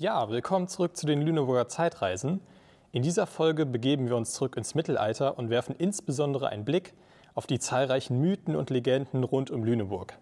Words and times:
Ja, 0.00 0.30
willkommen 0.30 0.66
zurück 0.66 0.96
zu 0.96 1.04
den 1.04 1.20
Lüneburger 1.20 1.68
Zeitreisen. 1.68 2.40
In 2.90 3.02
dieser 3.02 3.26
Folge 3.26 3.66
begeben 3.66 4.08
wir 4.08 4.16
uns 4.16 4.32
zurück 4.32 4.56
ins 4.56 4.74
Mittelalter 4.74 5.36
und 5.36 5.50
werfen 5.50 5.74
insbesondere 5.76 6.48
einen 6.48 6.64
Blick 6.64 6.94
auf 7.34 7.46
die 7.46 7.58
zahlreichen 7.58 8.18
Mythen 8.18 8.56
und 8.56 8.70
Legenden 8.70 9.24
rund 9.24 9.50
um 9.50 9.62
Lüneburg. 9.62 10.14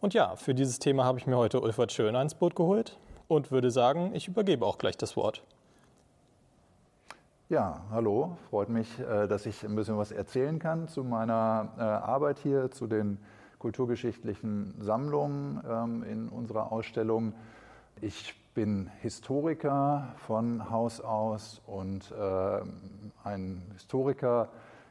Und 0.00 0.14
ja, 0.14 0.36
für 0.36 0.54
dieses 0.54 0.78
Thema 0.78 1.04
habe 1.04 1.18
ich 1.18 1.26
mir 1.26 1.36
heute 1.36 1.60
Ulfert 1.60 1.90
Schöner 1.90 2.22
ins 2.22 2.36
Boot 2.36 2.54
geholt 2.54 2.96
und 3.26 3.50
würde 3.50 3.72
sagen, 3.72 4.12
ich 4.14 4.28
übergebe 4.28 4.64
auch 4.64 4.78
gleich 4.78 4.96
das 4.96 5.16
Wort. 5.16 5.42
Ja, 7.48 7.80
hallo, 7.90 8.36
freut 8.50 8.68
mich, 8.68 9.00
äh, 9.00 9.26
dass 9.26 9.46
ich 9.46 9.64
ein 9.64 9.74
bisschen 9.74 9.98
was 9.98 10.12
erzählen 10.12 10.60
kann 10.60 10.86
zu 10.86 11.02
meiner 11.02 11.72
äh, 11.76 11.80
Arbeit 11.80 12.38
hier, 12.38 12.70
zu 12.70 12.86
den 12.86 13.18
kulturgeschichtlichen 13.58 14.74
Sammlungen 14.78 15.60
ähm, 15.68 16.04
in 16.04 16.28
unserer 16.28 16.70
Ausstellung. 16.70 17.32
Ich 18.00 18.36
bin 18.54 18.90
Historiker 19.00 20.14
von 20.26 20.70
Haus 20.70 21.00
aus 21.00 21.62
und 21.66 22.12
äh, 22.12 22.60
ein 23.24 23.62
Historiker 23.72 24.48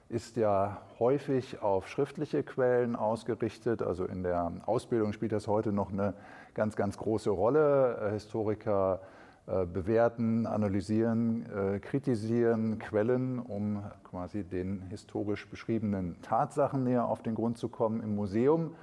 ist 0.10 0.36
ja 0.36 0.82
häufig 1.00 1.62
auf 1.62 1.88
schriftliche 1.88 2.44
Quellen 2.44 2.96
ausgerichtet. 2.96 3.82
Also 3.82 4.06
in 4.06 4.24
der 4.24 4.52
Ausbildung 4.66 5.14
spielt 5.14 5.32
das 5.32 5.48
heute 5.48 5.72
noch 5.72 5.92
eine 5.92 6.16
ganz, 6.54 6.76
ganz 6.76 6.98
große 6.98 7.30
Rolle. 7.30 7.98
Äh, 8.02 8.12
Historiker 8.14 9.00
äh, 9.46 9.66
bewerten, 9.66 10.48
analysieren, 10.48 11.46
äh, 11.52 11.80
kritisieren 11.80 12.80
Quellen, 12.80 13.40
um 13.40 13.84
quasi 14.04 14.44
den 14.44 14.82
historisch 14.90 15.48
beschriebenen 15.50 16.20
Tatsachen 16.22 16.84
näher 16.84 17.06
auf 17.06 17.22
den 17.22 17.36
Grund 17.36 17.58
zu 17.58 17.70
kommen. 17.70 18.02
Im 18.02 18.16
Museum 18.16 18.76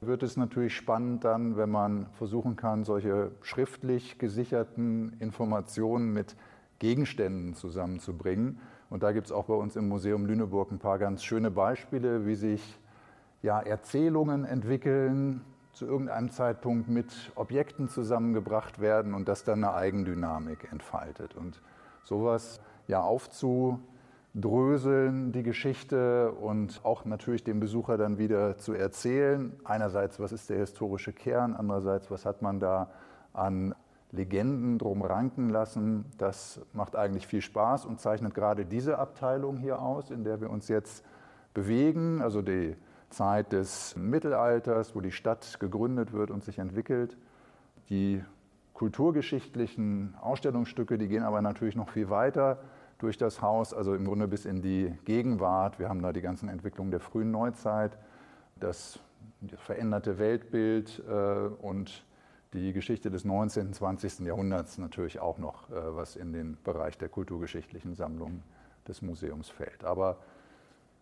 wird 0.00 0.22
es 0.22 0.36
natürlich 0.36 0.76
spannend 0.76 1.24
dann, 1.24 1.56
wenn 1.56 1.70
man 1.70 2.06
versuchen 2.12 2.56
kann, 2.56 2.84
solche 2.84 3.32
schriftlich 3.42 4.18
gesicherten 4.18 5.16
Informationen 5.20 6.12
mit 6.12 6.36
Gegenständen 6.78 7.54
zusammenzubringen. 7.54 8.60
Und 8.90 9.02
da 9.02 9.12
gibt 9.12 9.26
es 9.26 9.32
auch 9.32 9.44
bei 9.44 9.54
uns 9.54 9.76
im 9.76 9.88
Museum 9.88 10.26
Lüneburg 10.26 10.70
ein 10.70 10.78
paar 10.78 10.98
ganz 10.98 11.24
schöne 11.24 11.50
Beispiele, 11.50 12.26
wie 12.26 12.34
sich 12.34 12.78
ja, 13.42 13.60
Erzählungen 13.60 14.44
entwickeln, 14.44 15.40
zu 15.72 15.84
irgendeinem 15.84 16.30
Zeitpunkt 16.30 16.88
mit 16.88 17.32
Objekten 17.34 17.88
zusammengebracht 17.88 18.80
werden 18.80 19.12
und 19.12 19.28
das 19.28 19.44
dann 19.44 19.62
eine 19.62 19.74
Eigendynamik 19.74 20.72
entfaltet. 20.72 21.36
Und 21.36 21.60
sowas 22.02 22.60
ja 22.88 23.02
aufzudröseln, 24.36 25.32
die 25.32 25.42
Geschichte 25.42 26.30
und 26.30 26.80
auch 26.84 27.06
natürlich 27.06 27.42
dem 27.42 27.58
Besucher 27.58 27.96
dann 27.96 28.18
wieder 28.18 28.58
zu 28.58 28.74
erzählen. 28.74 29.52
Einerseits, 29.64 30.20
was 30.20 30.32
ist 30.32 30.50
der 30.50 30.58
historische 30.58 31.12
Kern, 31.12 31.54
andererseits, 31.54 32.10
was 32.10 32.26
hat 32.26 32.42
man 32.42 32.60
da 32.60 32.90
an 33.32 33.74
Legenden 34.12 34.78
drum 34.78 35.02
ranken 35.02 35.48
lassen. 35.48 36.04
Das 36.18 36.60
macht 36.74 36.96
eigentlich 36.96 37.26
viel 37.26 37.40
Spaß 37.40 37.86
und 37.86 37.98
zeichnet 37.98 38.34
gerade 38.34 38.66
diese 38.66 38.98
Abteilung 38.98 39.56
hier 39.56 39.80
aus, 39.80 40.10
in 40.10 40.22
der 40.22 40.40
wir 40.40 40.50
uns 40.50 40.68
jetzt 40.68 41.04
bewegen, 41.54 42.20
also 42.20 42.42
die 42.42 42.76
Zeit 43.08 43.52
des 43.52 43.96
Mittelalters, 43.96 44.94
wo 44.94 45.00
die 45.00 45.12
Stadt 45.12 45.58
gegründet 45.60 46.12
wird 46.12 46.30
und 46.30 46.44
sich 46.44 46.58
entwickelt. 46.58 47.16
Die 47.88 48.22
kulturgeschichtlichen 48.74 50.14
Ausstellungsstücke, 50.20 50.98
die 50.98 51.08
gehen 51.08 51.22
aber 51.22 51.40
natürlich 51.40 51.74
noch 51.74 51.88
viel 51.88 52.10
weiter 52.10 52.58
durch 52.98 53.18
das 53.18 53.42
Haus, 53.42 53.74
also 53.74 53.94
im 53.94 54.04
Grunde 54.04 54.28
bis 54.28 54.44
in 54.44 54.62
die 54.62 54.92
Gegenwart. 55.04 55.78
Wir 55.78 55.88
haben 55.88 56.02
da 56.02 56.12
die 56.12 56.22
ganzen 56.22 56.48
Entwicklungen 56.48 56.90
der 56.90 57.00
frühen 57.00 57.30
Neuzeit, 57.30 57.98
das 58.58 58.98
veränderte 59.56 60.18
Weltbild 60.18 61.02
äh, 61.08 61.48
und 61.62 62.04
die 62.52 62.72
Geschichte 62.72 63.10
des 63.10 63.24
19. 63.24 63.68
und 63.68 63.74
20. 63.74 64.20
Jahrhunderts 64.20 64.78
natürlich 64.78 65.20
auch 65.20 65.38
noch, 65.38 65.68
äh, 65.70 65.74
was 65.94 66.16
in 66.16 66.32
den 66.32 66.56
Bereich 66.64 66.96
der 66.96 67.08
kulturgeschichtlichen 67.08 67.94
Sammlung 67.94 68.42
des 68.88 69.02
Museums 69.02 69.50
fällt. 69.50 69.84
Aber 69.84 70.18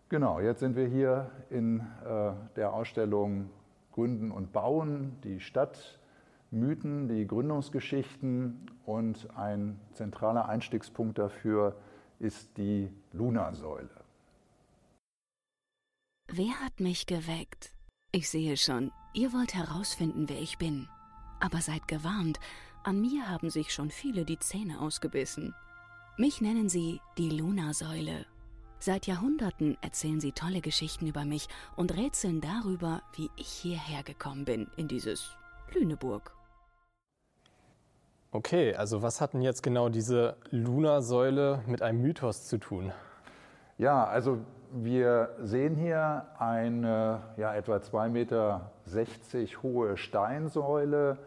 genau, 0.09 0.39
jetzt 0.39 0.59
sind 0.59 0.75
wir 0.75 0.87
hier 0.87 1.31
in 1.49 1.79
äh, 1.79 2.31
der 2.55 2.73
Ausstellung 2.73 3.49
Gründen 3.93 4.31
und 4.31 4.51
Bauen, 4.51 5.17
die 5.23 5.39
Stadtmythen, 5.39 7.07
die 7.07 7.25
Gründungsgeschichten 7.25 8.69
und 8.85 9.29
ein 9.37 9.79
zentraler 9.93 10.49
Einstiegspunkt 10.49 11.17
dafür 11.17 11.75
ist 12.19 12.57
die 12.57 12.89
Lunasäule. 13.13 14.03
Wer 16.27 16.59
hat 16.61 16.79
mich 16.79 17.05
geweckt? 17.05 17.73
Ich 18.11 18.29
sehe 18.29 18.57
schon, 18.57 18.91
ihr 19.13 19.33
wollt 19.33 19.53
herausfinden, 19.53 20.27
wer 20.29 20.41
ich 20.41 20.57
bin. 20.57 20.87
Aber 21.39 21.61
seid 21.61 21.87
gewarnt, 21.87 22.39
an 22.83 23.01
mir 23.01 23.29
haben 23.29 23.49
sich 23.49 23.73
schon 23.73 23.91
viele 23.91 24.25
die 24.25 24.39
Zähne 24.39 24.79
ausgebissen. 24.79 25.53
Mich 26.17 26.41
nennen 26.41 26.69
sie 26.69 27.01
die 27.17 27.29
Luna-Säule. 27.29 28.25
Seit 28.79 29.07
Jahrhunderten 29.07 29.77
erzählen 29.81 30.19
sie 30.19 30.31
tolle 30.31 30.61
Geschichten 30.61 31.07
über 31.07 31.25
mich 31.25 31.47
und 31.75 31.95
rätseln 31.95 32.41
darüber, 32.41 33.01
wie 33.15 33.29
ich 33.35 33.47
hierher 33.47 34.03
gekommen 34.03 34.45
bin, 34.45 34.67
in 34.77 34.87
dieses 34.87 35.31
Lüneburg. 35.73 36.31
Okay, 38.35 38.75
also 38.75 39.01
was 39.01 39.21
hat 39.21 39.33
denn 39.33 39.41
jetzt 39.41 39.63
genau 39.63 39.87
diese 39.87 40.35
Luna-Säule 40.49 41.61
mit 41.67 41.81
einem 41.81 42.01
Mythos 42.01 42.47
zu 42.47 42.57
tun? 42.57 42.91
Ja, 43.77 44.03
also 44.03 44.39
wir 44.73 45.29
sehen 45.41 45.77
hier 45.77 46.25
eine 46.37 47.21
ja, 47.37 47.55
etwa 47.55 47.77
2,60 47.77 48.09
Meter 48.09 48.71
hohe 49.63 49.95
Steinsäule, 49.95 51.17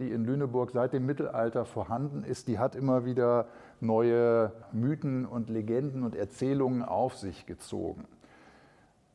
die 0.00 0.10
in 0.10 0.24
Lüneburg 0.24 0.72
seit 0.72 0.92
dem 0.92 1.06
Mittelalter 1.06 1.66
vorhanden 1.66 2.24
ist. 2.24 2.48
Die 2.48 2.58
hat 2.58 2.74
immer 2.74 3.04
wieder 3.04 3.46
neue 3.78 4.50
Mythen 4.72 5.24
und 5.24 5.48
Legenden 5.48 6.02
und 6.02 6.16
Erzählungen 6.16 6.82
auf 6.82 7.14
sich 7.14 7.46
gezogen. 7.46 8.08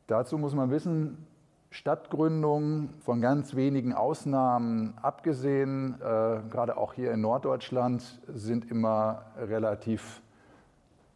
Dazu 0.06 0.38
muss 0.38 0.54
man 0.54 0.70
wissen, 0.70 1.26
Stadtgründung 1.72 2.90
von 3.00 3.22
ganz 3.22 3.56
wenigen 3.56 3.94
Ausnahmen 3.94 4.92
abgesehen, 5.00 5.94
äh, 6.02 6.40
gerade 6.50 6.76
auch 6.76 6.92
hier 6.92 7.12
in 7.12 7.22
Norddeutschland, 7.22 8.20
sind 8.28 8.70
immer 8.70 9.22
relativ 9.38 10.20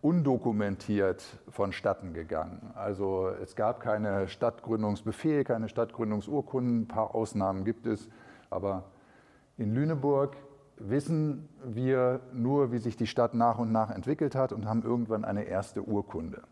undokumentiert 0.01 1.23
vonstatten 1.51 2.15
gegangen. 2.15 2.73
Also 2.75 3.29
es 3.43 3.55
gab 3.55 3.81
keine 3.81 4.29
Stadtgründungsbefehl, 4.29 5.45
keine 5.45 5.69
Stadtgründungsurkunden, 5.69 6.83
ein 6.83 6.89
paar 6.89 7.15
Ausnahmen 7.15 7.67
gibt 7.67 7.87
es, 7.87 8.09
aber 8.49 8.85
in 9.59 9.75
Lüneburg 9.75 10.39
wissen 10.79 11.51
wir 11.67 12.21
nur, 12.33 12.73
wie 12.73 12.79
sich 12.79 12.97
die 12.97 13.07
Stadt 13.07 13.35
nach 13.35 13.59
und 13.59 13.73
nach 13.73 13.91
entwickelt 13.91 14.35
hat 14.35 14.53
und 14.53 14.65
haben 14.65 14.83
irgendwann 14.83 15.27
eine 15.27 15.45
erste 15.45 15.83
Urkunde. 15.83 16.45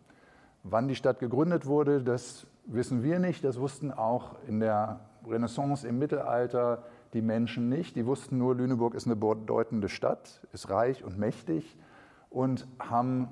Wann 0.62 0.88
die 0.88 0.94
Stadt 0.94 1.20
gegründet 1.20 1.64
wurde, 1.64 2.02
das 2.02 2.46
wissen 2.66 3.02
wir 3.02 3.18
nicht. 3.18 3.44
Das 3.44 3.58
wussten 3.60 3.92
auch 3.92 4.36
in 4.46 4.60
der 4.60 5.00
Renaissance 5.26 5.86
im 5.86 5.98
Mittelalter 5.98 6.84
die 7.12 7.22
Menschen 7.22 7.68
nicht. 7.68 7.96
Die 7.96 8.06
wussten 8.06 8.38
nur, 8.38 8.54
Lüneburg 8.54 8.94
ist 8.94 9.06
eine 9.06 9.16
bedeutende 9.16 9.88
Stadt, 9.88 10.46
ist 10.52 10.70
reich 10.70 11.04
und 11.04 11.18
mächtig 11.18 11.76
und 12.30 12.66
haben 12.78 13.28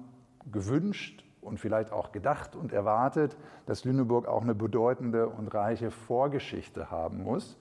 gewünscht 0.51 1.25
und 1.41 1.59
vielleicht 1.59 1.93
auch 1.93 2.13
gedacht 2.13 2.57
und 2.57 2.73
erwartet, 2.73 3.37
dass 3.67 3.85
Lüneburg 3.85 4.27
auch 4.27 4.43
eine 4.43 4.55
bedeutende 4.55 5.29
und 5.29 5.49
reiche 5.49 5.91
Vorgeschichte 5.91 6.91
haben 6.91 7.23
muss. 7.23 7.59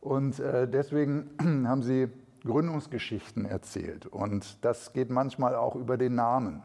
Und 0.00 0.40
äh, 0.40 0.66
deswegen 0.68 1.30
haben 1.68 1.82
sie 1.82 2.08
Gründungsgeschichten 2.44 3.44
erzählt. 3.44 4.06
Und 4.06 4.64
das 4.64 4.92
geht 4.92 5.10
manchmal 5.10 5.54
auch 5.54 5.74
über 5.74 5.98
den 5.98 6.14
Namen. 6.14 6.62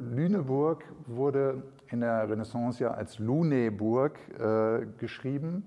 Lüneburg 0.00 0.84
wurde 1.06 1.62
in 1.90 2.00
der 2.00 2.28
Renaissance 2.28 2.82
ja 2.82 2.92
als 2.92 3.18
Luneburg 3.18 4.18
äh, 4.38 4.86
geschrieben. 4.98 5.66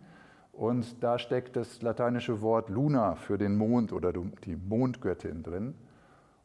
Und 0.53 1.03
da 1.03 1.17
steckt 1.17 1.55
das 1.55 1.81
lateinische 1.81 2.41
Wort 2.41 2.69
Luna 2.69 3.15
für 3.15 3.37
den 3.37 3.55
Mond 3.55 3.93
oder 3.93 4.13
die 4.13 4.55
Mondgöttin 4.55 5.43
drin. 5.43 5.73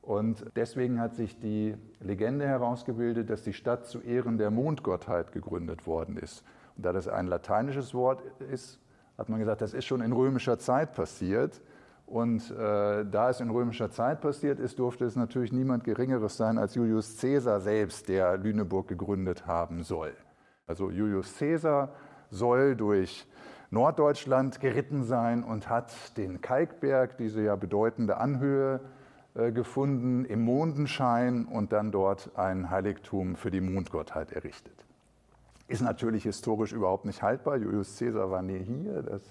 Und 0.00 0.44
deswegen 0.54 1.00
hat 1.00 1.16
sich 1.16 1.40
die 1.40 1.74
Legende 2.00 2.46
herausgebildet, 2.46 3.28
dass 3.28 3.42
die 3.42 3.52
Stadt 3.52 3.86
zu 3.86 4.00
Ehren 4.00 4.38
der 4.38 4.52
Mondgottheit 4.52 5.32
gegründet 5.32 5.86
worden 5.86 6.16
ist. 6.16 6.44
Und 6.76 6.86
da 6.86 6.92
das 6.92 7.08
ein 7.08 7.26
lateinisches 7.26 7.92
Wort 7.92 8.22
ist, 8.52 8.78
hat 9.18 9.28
man 9.28 9.40
gesagt, 9.40 9.62
das 9.62 9.74
ist 9.74 9.84
schon 9.84 10.02
in 10.02 10.12
römischer 10.12 10.58
Zeit 10.58 10.92
passiert. 10.92 11.60
Und 12.06 12.52
äh, 12.52 13.04
da 13.04 13.30
es 13.30 13.40
in 13.40 13.50
römischer 13.50 13.90
Zeit 13.90 14.20
passiert 14.20 14.60
ist, 14.60 14.78
durfte 14.78 15.04
es 15.04 15.16
natürlich 15.16 15.52
niemand 15.52 15.82
Geringeres 15.82 16.36
sein 16.36 16.56
als 16.56 16.76
Julius 16.76 17.20
Caesar 17.20 17.60
selbst, 17.60 18.08
der 18.08 18.36
Lüneburg 18.36 18.86
gegründet 18.86 19.46
haben 19.46 19.82
soll. 19.82 20.12
Also 20.68 20.90
Julius 20.90 21.36
Caesar 21.36 21.90
soll 22.30 22.76
durch 22.76 23.26
Norddeutschland 23.70 24.60
geritten 24.60 25.02
sein 25.02 25.42
und 25.42 25.68
hat 25.68 26.16
den 26.16 26.40
Kalkberg, 26.40 27.18
diese 27.18 27.42
ja 27.42 27.56
bedeutende 27.56 28.18
Anhöhe, 28.18 28.80
äh, 29.34 29.50
gefunden 29.50 30.24
im 30.24 30.42
Mondenschein 30.42 31.44
und 31.44 31.72
dann 31.72 31.90
dort 31.90 32.30
ein 32.36 32.70
Heiligtum 32.70 33.34
für 33.34 33.50
die 33.50 33.60
Mondgottheit 33.60 34.30
errichtet. 34.32 34.86
Ist 35.66 35.82
natürlich 35.82 36.22
historisch 36.22 36.72
überhaupt 36.72 37.04
nicht 37.04 37.22
haltbar. 37.22 37.56
Julius 37.56 37.98
Caesar 37.98 38.30
war 38.30 38.42
nie 38.42 38.60
hier, 38.60 39.02
das 39.02 39.22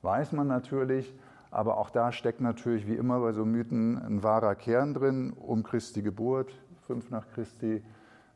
weiß 0.00 0.32
man 0.32 0.46
natürlich. 0.46 1.14
Aber 1.56 1.78
auch 1.78 1.88
da 1.88 2.12
steckt 2.12 2.42
natürlich 2.42 2.86
wie 2.86 2.96
immer 2.96 3.18
bei 3.20 3.32
so 3.32 3.46
Mythen 3.46 3.96
ein 3.96 4.22
wahrer 4.22 4.54
Kern 4.54 4.92
drin. 4.92 5.32
Um 5.32 5.62
Christi 5.62 6.02
Geburt, 6.02 6.52
5 6.86 7.08
nach 7.08 7.26
Christi, 7.30 7.82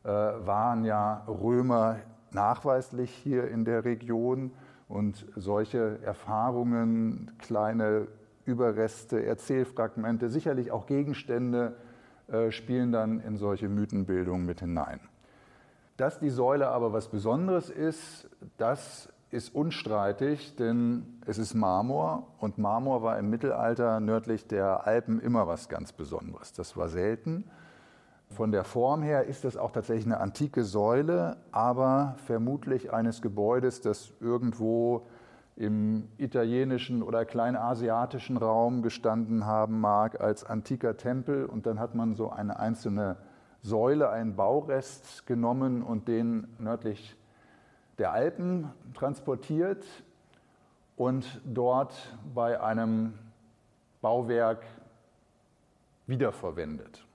äh, 0.04 0.08
waren 0.08 0.86
ja 0.86 1.26
Römer 1.28 1.96
nachweislich 2.30 3.10
hier 3.10 3.48
in 3.48 3.66
der 3.66 3.84
Region. 3.84 4.52
Und 4.88 5.26
solche 5.36 5.98
Erfahrungen, 6.02 7.30
kleine 7.36 8.08
Überreste, 8.46 9.22
Erzählfragmente, 9.22 10.30
sicherlich 10.30 10.70
auch 10.70 10.86
Gegenstände 10.86 11.76
äh, 12.28 12.50
spielen 12.50 12.90
dann 12.90 13.20
in 13.20 13.36
solche 13.36 13.68
Mythenbildungen 13.68 14.46
mit 14.46 14.60
hinein. 14.60 14.98
Dass 15.98 16.20
die 16.20 16.30
Säule 16.30 16.68
aber 16.68 16.94
was 16.94 17.08
Besonderes 17.08 17.68
ist, 17.68 18.30
das 18.56 19.09
ist 19.30 19.54
unstreitig, 19.54 20.56
denn 20.56 21.20
es 21.26 21.38
ist 21.38 21.54
Marmor 21.54 22.26
und 22.38 22.58
Marmor 22.58 23.02
war 23.02 23.18
im 23.18 23.30
Mittelalter 23.30 24.00
nördlich 24.00 24.46
der 24.46 24.86
Alpen 24.86 25.20
immer 25.20 25.46
was 25.46 25.68
ganz 25.68 25.92
Besonderes. 25.92 26.52
Das 26.52 26.76
war 26.76 26.88
selten. 26.88 27.44
Von 28.28 28.52
der 28.52 28.64
Form 28.64 29.02
her 29.02 29.24
ist 29.24 29.44
es 29.44 29.56
auch 29.56 29.72
tatsächlich 29.72 30.06
eine 30.06 30.20
antike 30.20 30.64
Säule, 30.64 31.36
aber 31.52 32.16
vermutlich 32.26 32.92
eines 32.92 33.22
Gebäudes, 33.22 33.80
das 33.80 34.12
irgendwo 34.20 35.06
im 35.56 36.08
italienischen 36.16 37.02
oder 37.02 37.24
kleinasiatischen 37.24 38.36
Raum 38.36 38.82
gestanden 38.82 39.46
haben 39.46 39.80
mag 39.80 40.20
als 40.20 40.44
antiker 40.44 40.96
Tempel. 40.96 41.44
Und 41.44 41.66
dann 41.66 41.78
hat 41.78 41.94
man 41.94 42.14
so 42.14 42.30
eine 42.30 42.58
einzelne 42.58 43.16
Säule, 43.62 44.10
einen 44.10 44.36
Baurest 44.36 45.26
genommen 45.26 45.82
und 45.82 46.08
den 46.08 46.46
nördlich 46.58 47.16
der 48.00 48.12
Alpen 48.12 48.72
transportiert 48.94 49.84
und 50.96 51.40
dort 51.44 51.94
bei 52.34 52.60
einem 52.60 53.12
Bauwerk 54.00 54.64
wiederverwendet. 56.06 57.06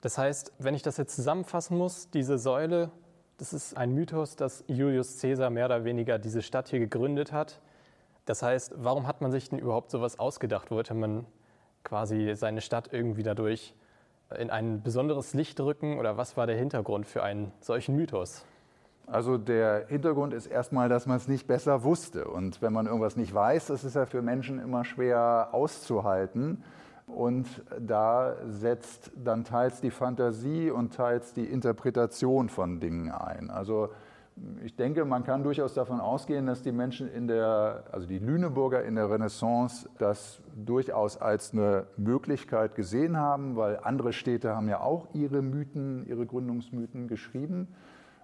Das 0.00 0.18
heißt, 0.18 0.52
wenn 0.58 0.74
ich 0.74 0.82
das 0.82 0.96
jetzt 0.96 1.14
zusammenfassen 1.14 1.78
muss, 1.78 2.10
diese 2.10 2.38
Säule, 2.38 2.90
das 3.38 3.52
ist 3.52 3.76
ein 3.76 3.92
Mythos, 3.92 4.34
dass 4.34 4.64
Julius 4.66 5.20
Caesar 5.20 5.48
mehr 5.50 5.66
oder 5.66 5.84
weniger 5.84 6.18
diese 6.18 6.42
Stadt 6.42 6.68
hier 6.68 6.80
gegründet 6.80 7.32
hat. 7.32 7.60
Das 8.24 8.42
heißt, 8.42 8.74
warum 8.76 9.06
hat 9.06 9.20
man 9.20 9.30
sich 9.30 9.48
denn 9.48 9.60
überhaupt 9.60 9.92
sowas 9.92 10.18
ausgedacht? 10.18 10.72
Wollte 10.72 10.94
man 10.94 11.24
quasi 11.84 12.34
seine 12.34 12.60
Stadt 12.60 12.92
irgendwie 12.92 13.22
dadurch 13.22 13.74
in 14.36 14.50
ein 14.50 14.82
besonderes 14.82 15.34
Licht 15.34 15.60
rücken 15.60 15.98
oder 15.98 16.16
was 16.16 16.36
war 16.36 16.48
der 16.48 16.56
Hintergrund 16.56 17.06
für 17.06 17.22
einen 17.22 17.52
solchen 17.60 17.94
Mythos? 17.94 18.44
Also 19.06 19.38
der 19.38 19.86
Hintergrund 19.86 20.34
ist 20.34 20.46
erstmal, 20.46 20.88
dass 20.88 21.06
man 21.06 21.16
es 21.16 21.28
nicht 21.28 21.46
besser 21.46 21.84
wusste. 21.84 22.26
Und 22.26 22.60
wenn 22.60 22.72
man 22.72 22.86
irgendwas 22.86 23.16
nicht 23.16 23.32
weiß, 23.32 23.66
das 23.66 23.84
ist 23.84 23.94
ja 23.94 24.04
für 24.04 24.20
Menschen 24.20 24.58
immer 24.58 24.84
schwer 24.84 25.50
auszuhalten. 25.52 26.64
Und 27.06 27.46
da 27.78 28.34
setzt 28.48 29.12
dann 29.16 29.44
teils 29.44 29.80
die 29.80 29.92
Fantasie 29.92 30.70
und 30.70 30.92
teils 30.92 31.32
die 31.34 31.44
Interpretation 31.44 32.48
von 32.48 32.80
Dingen 32.80 33.12
ein. 33.12 33.48
Also 33.48 33.90
ich 34.64 34.74
denke, 34.76 35.04
man 35.04 35.24
kann 35.24 35.44
durchaus 35.44 35.72
davon 35.72 36.00
ausgehen, 36.00 36.46
dass 36.46 36.62
die 36.62 36.72
Menschen 36.72 37.08
in 37.08 37.26
der, 37.26 37.84
also 37.92 38.06
die 38.06 38.18
Lüneburger 38.18 38.84
in 38.84 38.96
der 38.96 39.08
Renaissance 39.08 39.88
das 39.98 40.42
durchaus 40.56 41.16
als 41.16 41.52
eine 41.52 41.86
Möglichkeit 41.96 42.74
gesehen 42.74 43.16
haben, 43.16 43.56
weil 43.56 43.78
andere 43.82 44.12
Städte 44.12 44.54
haben 44.54 44.68
ja 44.68 44.80
auch 44.80 45.06
ihre 45.14 45.42
Mythen, 45.42 46.04
ihre 46.06 46.26
Gründungsmythen 46.26 47.08
geschrieben. 47.08 47.68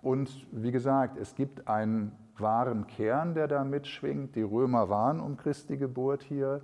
Und 0.02 0.46
wie 0.50 0.72
gesagt, 0.72 1.16
es 1.16 1.34
gibt 1.34 1.68
einen 1.68 2.12
wahren 2.36 2.86
Kern, 2.88 3.34
der 3.34 3.46
da 3.48 3.64
mitschwingt. 3.64 4.34
Die 4.34 4.42
Römer 4.42 4.88
waren 4.88 5.20
um 5.20 5.36
Christi 5.36 5.76
Geburt 5.76 6.22
hier. 6.22 6.60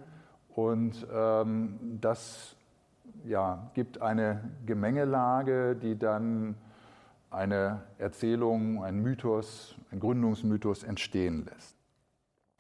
Und 0.54 1.06
ähm, 1.12 1.78
das 2.00 2.56
ja, 3.24 3.70
gibt 3.74 4.02
eine 4.02 4.50
Gemengelage, 4.66 5.76
die 5.76 5.96
dann 5.96 6.56
eine 7.30 7.82
Erzählung, 7.98 8.82
ein 8.82 9.00
Mythos, 9.00 9.76
ein 9.92 10.00
Gründungsmythos 10.00 10.82
entstehen 10.82 11.44
lässt. 11.44 11.76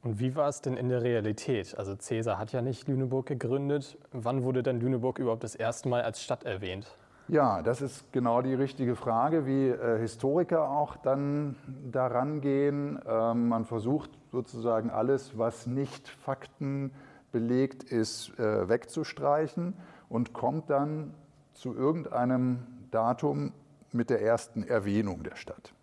Und 0.02 0.20
wie 0.20 0.36
war 0.36 0.48
es 0.48 0.60
denn 0.60 0.76
in 0.76 0.88
der 0.88 1.02
Realität? 1.02 1.76
Also 1.76 1.96
Caesar 1.96 2.38
hat 2.38 2.52
ja 2.52 2.62
nicht 2.62 2.86
Lüneburg 2.86 3.26
gegründet. 3.26 3.98
Wann 4.12 4.44
wurde 4.44 4.62
denn 4.62 4.80
Lüneburg 4.80 5.18
überhaupt 5.18 5.42
das 5.42 5.56
erste 5.56 5.88
Mal 5.88 6.02
als 6.02 6.22
Stadt 6.22 6.44
erwähnt? 6.44 6.94
Ja, 7.30 7.60
das 7.60 7.82
ist 7.82 8.10
genau 8.10 8.40
die 8.40 8.54
richtige 8.54 8.96
Frage, 8.96 9.44
wie 9.44 9.68
äh, 9.68 9.98
Historiker 9.98 10.70
auch 10.70 10.96
dann 10.96 11.56
daran 11.92 12.40
gehen. 12.40 12.98
Ähm, 13.06 13.48
man 13.48 13.66
versucht 13.66 14.10
sozusagen 14.32 14.88
alles, 14.88 15.36
was 15.36 15.66
nicht 15.66 16.08
Fakten 16.08 16.90
belegt 17.30 17.84
ist, 17.84 18.38
äh, 18.38 18.70
wegzustreichen 18.70 19.74
und 20.08 20.32
kommt 20.32 20.70
dann 20.70 21.12
zu 21.52 21.74
irgendeinem 21.74 22.60
Datum 22.90 23.52
mit 23.92 24.08
der 24.08 24.22
ersten 24.22 24.62
Erwähnung 24.62 25.22
der 25.22 25.36
Stadt. 25.36 25.74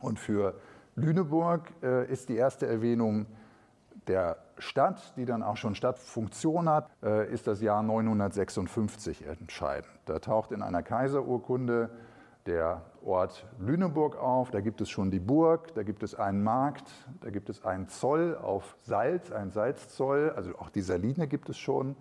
Und 0.00 0.18
für 0.18 0.60
Lüneburg 0.94 1.72
äh, 1.82 2.06
ist 2.12 2.28
die 2.28 2.36
erste 2.36 2.66
Erwähnung 2.66 3.24
der 4.08 4.38
Stadt, 4.58 5.14
die 5.16 5.24
dann 5.24 5.42
auch 5.42 5.56
schon 5.56 5.74
Stadtfunktion 5.74 6.68
hat, 6.68 6.90
äh, 7.02 7.30
ist 7.32 7.46
das 7.46 7.60
Jahr 7.60 7.82
956 7.82 9.26
entscheidend. 9.26 9.90
Da 10.06 10.18
taucht 10.18 10.52
in 10.52 10.62
einer 10.62 10.82
Kaiserurkunde 10.82 11.90
der 12.46 12.82
Ort 13.04 13.46
Lüneburg 13.58 14.16
auf. 14.16 14.50
Da 14.50 14.60
gibt 14.60 14.80
es 14.80 14.88
schon 14.88 15.10
die 15.10 15.18
Burg, 15.18 15.74
da 15.74 15.82
gibt 15.82 16.02
es 16.02 16.14
einen 16.14 16.42
Markt, 16.42 16.90
da 17.20 17.30
gibt 17.30 17.50
es 17.50 17.64
einen 17.64 17.88
Zoll 17.88 18.36
auf 18.36 18.76
Salz, 18.82 19.32
einen 19.32 19.50
Salzzoll, 19.50 20.32
also 20.34 20.56
auch 20.58 20.70
die 20.70 20.80
Saline 20.80 21.26
gibt 21.26 21.48
es 21.48 21.58
schon. 21.58 21.96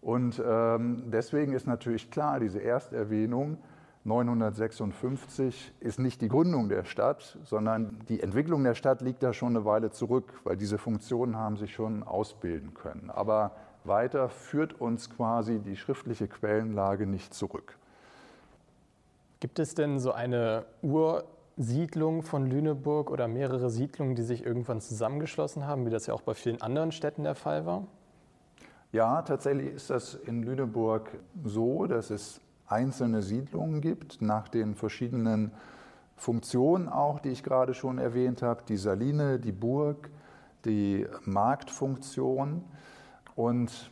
Und 0.00 0.42
ähm, 0.44 1.04
deswegen 1.12 1.52
ist 1.52 1.66
natürlich 1.66 2.10
klar, 2.10 2.40
diese 2.40 2.60
Ersterwähnung 2.60 3.58
956 4.04 5.72
ist 5.78 6.00
nicht 6.00 6.20
die 6.22 6.28
Gründung 6.28 6.68
der 6.68 6.84
Stadt, 6.84 7.38
sondern 7.44 8.00
die 8.08 8.20
Entwicklung 8.20 8.64
der 8.64 8.74
Stadt 8.74 9.00
liegt 9.00 9.22
da 9.22 9.32
schon 9.32 9.56
eine 9.56 9.64
Weile 9.64 9.92
zurück, 9.92 10.32
weil 10.42 10.56
diese 10.56 10.76
Funktionen 10.76 11.36
haben 11.36 11.56
sich 11.56 11.72
schon 11.72 12.02
ausbilden 12.02 12.74
können. 12.74 13.10
Aber 13.10 13.52
weiter 13.84 14.28
führt 14.28 14.80
uns 14.80 15.08
quasi 15.08 15.60
die 15.60 15.76
schriftliche 15.76 16.26
Quellenlage 16.26 17.06
nicht 17.06 17.32
zurück. 17.32 17.78
Gibt 19.38 19.60
es 19.60 19.74
denn 19.74 20.00
so 20.00 20.12
eine 20.12 20.64
Ursiedlung 20.82 22.22
von 22.22 22.46
Lüneburg 22.46 23.10
oder 23.10 23.28
mehrere 23.28 23.70
Siedlungen, 23.70 24.16
die 24.16 24.22
sich 24.22 24.44
irgendwann 24.44 24.80
zusammengeschlossen 24.80 25.66
haben, 25.66 25.86
wie 25.86 25.90
das 25.90 26.06
ja 26.06 26.14
auch 26.14 26.22
bei 26.22 26.34
vielen 26.34 26.60
anderen 26.60 26.90
Städten 26.90 27.22
der 27.22 27.36
Fall 27.36 27.66
war? 27.66 27.86
Ja, 28.92 29.22
tatsächlich 29.22 29.72
ist 29.72 29.88
das 29.90 30.14
in 30.14 30.42
Lüneburg 30.42 31.10
so, 31.44 31.86
dass 31.86 32.10
es 32.10 32.41
einzelne 32.66 33.22
Siedlungen 33.22 33.80
gibt, 33.80 34.22
nach 34.22 34.48
den 34.48 34.74
verschiedenen 34.74 35.52
Funktionen 36.16 36.88
auch, 36.88 37.18
die 37.18 37.30
ich 37.30 37.42
gerade 37.42 37.74
schon 37.74 37.98
erwähnt 37.98 38.42
habe, 38.42 38.62
die 38.68 38.76
Saline, 38.76 39.38
die 39.38 39.52
Burg, 39.52 40.10
die 40.64 41.06
Marktfunktion. 41.24 42.64
Und 43.34 43.90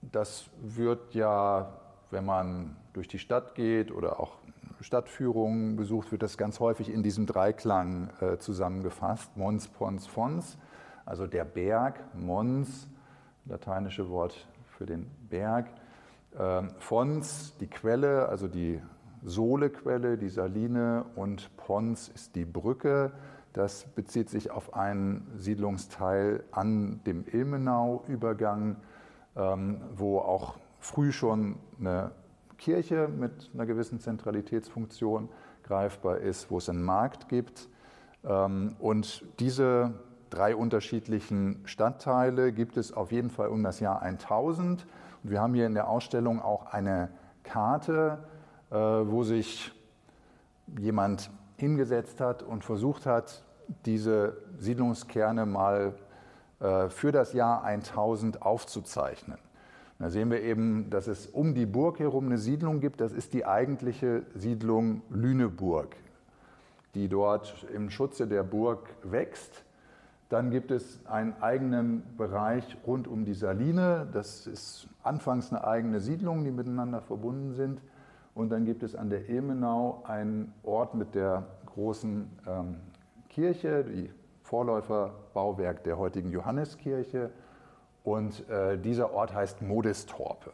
das 0.00 0.48
wird 0.60 1.14
ja, 1.14 1.72
wenn 2.10 2.24
man 2.24 2.76
durch 2.92 3.08
die 3.08 3.18
Stadt 3.18 3.54
geht 3.54 3.92
oder 3.92 4.18
auch 4.18 4.32
Stadtführungen 4.80 5.76
besucht, 5.76 6.10
wird 6.10 6.22
das 6.22 6.36
ganz 6.36 6.58
häufig 6.58 6.90
in 6.90 7.02
diesem 7.02 7.26
Dreiklang 7.26 8.10
äh, 8.20 8.38
zusammengefasst. 8.38 9.36
Mons, 9.36 9.68
Pons, 9.68 10.06
Fons, 10.06 10.58
also 11.04 11.26
der 11.26 11.44
Berg, 11.44 12.00
Mons, 12.14 12.88
lateinische 13.44 14.08
Wort 14.08 14.46
für 14.66 14.86
den 14.86 15.10
Berg, 15.28 15.68
ähm, 16.38 16.70
Fons, 16.78 17.56
die 17.58 17.66
Quelle, 17.66 18.28
also 18.28 18.48
die 18.48 18.80
Sohlequelle, 19.24 20.18
die 20.18 20.28
Saline 20.28 21.04
und 21.14 21.56
Pons 21.56 22.08
ist 22.08 22.34
die 22.34 22.44
Brücke. 22.44 23.12
Das 23.52 23.84
bezieht 23.84 24.30
sich 24.30 24.50
auf 24.50 24.74
einen 24.74 25.30
Siedlungsteil 25.36 26.42
an 26.50 27.00
dem 27.06 27.24
Ilmenau-Übergang, 27.30 28.76
ähm, 29.36 29.80
wo 29.94 30.18
auch 30.18 30.56
früh 30.80 31.12
schon 31.12 31.56
eine 31.78 32.12
Kirche 32.58 33.08
mit 33.08 33.50
einer 33.54 33.66
gewissen 33.66 34.00
Zentralitätsfunktion 34.00 35.28
greifbar 35.62 36.18
ist, 36.18 36.50
wo 36.50 36.58
es 36.58 36.68
einen 36.68 36.82
Markt 36.82 37.28
gibt. 37.28 37.68
Ähm, 38.24 38.74
und 38.78 39.24
diese 39.38 39.94
drei 40.30 40.56
unterschiedlichen 40.56 41.60
Stadtteile 41.64 42.52
gibt 42.52 42.76
es 42.76 42.92
auf 42.92 43.12
jeden 43.12 43.30
Fall 43.30 43.48
um 43.48 43.62
das 43.62 43.80
Jahr 43.80 44.02
1000. 44.02 44.86
Und 45.22 45.30
wir 45.30 45.40
haben 45.40 45.54
hier 45.54 45.66
in 45.66 45.74
der 45.74 45.88
Ausstellung 45.88 46.40
auch 46.40 46.66
eine 46.66 47.10
Karte, 47.42 48.18
äh, 48.70 48.74
wo 48.74 49.24
sich 49.24 49.72
jemand 50.78 51.30
hingesetzt 51.56 52.20
hat 52.20 52.42
und 52.42 52.64
versucht 52.64 53.06
hat, 53.06 53.44
diese 53.84 54.36
Siedlungskerne 54.58 55.46
mal 55.46 55.94
äh, 56.60 56.88
für 56.88 57.12
das 57.12 57.32
Jahr 57.32 57.64
1000 57.64 58.42
aufzuzeichnen. 58.42 59.38
Da 59.98 60.10
sehen 60.10 60.30
wir 60.30 60.42
eben, 60.42 60.90
dass 60.90 61.06
es 61.06 61.26
um 61.28 61.54
die 61.54 61.66
Burg 61.66 62.00
herum 62.00 62.26
eine 62.26 62.38
Siedlung 62.38 62.80
gibt. 62.80 63.00
Das 63.00 63.12
ist 63.12 63.34
die 63.34 63.46
eigentliche 63.46 64.24
Siedlung 64.34 65.02
Lüneburg, 65.10 65.94
die 66.94 67.08
dort 67.08 67.64
im 67.72 67.88
Schutze 67.88 68.26
der 68.26 68.42
Burg 68.42 68.88
wächst. 69.04 69.64
Dann 70.32 70.50
gibt 70.50 70.70
es 70.70 71.04
einen 71.04 71.34
eigenen 71.42 72.16
Bereich 72.16 72.78
rund 72.86 73.06
um 73.06 73.26
die 73.26 73.34
Saline. 73.34 74.08
Das 74.14 74.46
ist 74.46 74.88
anfangs 75.02 75.52
eine 75.52 75.62
eigene 75.62 76.00
Siedlung, 76.00 76.42
die 76.42 76.50
miteinander 76.50 77.02
verbunden 77.02 77.52
sind. 77.52 77.82
Und 78.34 78.48
dann 78.48 78.64
gibt 78.64 78.82
es 78.82 78.96
an 78.96 79.10
der 79.10 79.28
Ilmenau 79.28 80.02
einen 80.06 80.54
Ort 80.62 80.94
mit 80.94 81.14
der 81.14 81.44
großen 81.66 82.30
ähm, 82.46 82.76
Kirche, 83.28 83.84
die 83.84 84.10
Vorläuferbauwerk 84.40 85.84
der 85.84 85.98
heutigen 85.98 86.30
Johanneskirche. 86.30 87.28
Und 88.02 88.48
äh, 88.48 88.78
dieser 88.78 89.12
Ort 89.12 89.34
heißt 89.34 89.60
Modestorpe. 89.60 90.52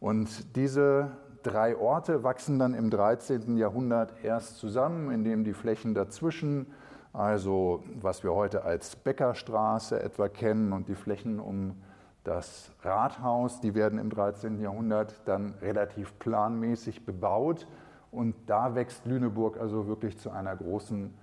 Und 0.00 0.54
diese 0.54 1.12
drei 1.42 1.78
Orte 1.78 2.24
wachsen 2.24 2.58
dann 2.58 2.74
im 2.74 2.90
13. 2.90 3.56
Jahrhundert 3.56 4.12
erst 4.22 4.58
zusammen, 4.58 5.10
indem 5.10 5.44
die 5.44 5.54
Flächen 5.54 5.94
dazwischen 5.94 6.66
also 7.12 7.82
was 8.00 8.22
wir 8.22 8.34
heute 8.34 8.64
als 8.64 8.96
Bäckerstraße 8.96 10.02
etwa 10.02 10.28
kennen 10.28 10.72
und 10.72 10.88
die 10.88 10.94
Flächen 10.94 11.40
um 11.40 11.76
das 12.24 12.72
Rathaus, 12.82 13.60
die 13.60 13.74
werden 13.74 13.98
im 13.98 14.10
13. 14.10 14.60
Jahrhundert 14.60 15.14
dann 15.24 15.54
relativ 15.62 16.18
planmäßig 16.18 17.06
bebaut 17.06 17.66
und 18.10 18.34
da 18.46 18.74
wächst 18.74 19.06
Lüneburg 19.06 19.58
also 19.58 19.86
wirklich 19.86 20.18
zu 20.18 20.30
einer 20.30 20.54
großen 20.54 21.14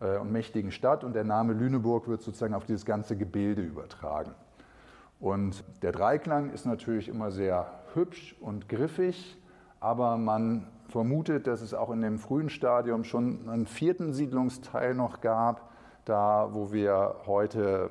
äh, 0.00 0.18
und 0.18 0.32
mächtigen 0.32 0.72
Stadt 0.72 1.04
und 1.04 1.14
der 1.14 1.24
Name 1.24 1.52
Lüneburg 1.52 2.08
wird 2.08 2.22
sozusagen 2.22 2.54
auf 2.54 2.64
dieses 2.64 2.84
ganze 2.84 3.16
Gebilde 3.16 3.62
übertragen. 3.62 4.34
Und 5.20 5.64
der 5.82 5.92
Dreiklang 5.92 6.50
ist 6.50 6.64
natürlich 6.64 7.08
immer 7.08 7.30
sehr 7.30 7.66
hübsch 7.94 8.36
und 8.40 8.68
griffig, 8.68 9.36
aber 9.80 10.16
man 10.16 10.66
vermutet, 10.88 11.46
dass 11.46 11.60
es 11.60 11.74
auch 11.74 11.90
in 11.90 12.00
dem 12.00 12.18
frühen 12.18 12.50
Stadium 12.50 13.04
schon 13.04 13.48
einen 13.48 13.66
vierten 13.66 14.12
Siedlungsteil 14.12 14.94
noch 14.94 15.20
gab, 15.20 15.70
da 16.04 16.48
wo 16.52 16.72
wir 16.72 17.16
heute 17.26 17.90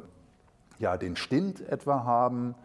ja, 0.80 0.98
den 0.98 1.16
Stint 1.16 1.62
etwa 1.62 2.04
haben 2.04 2.56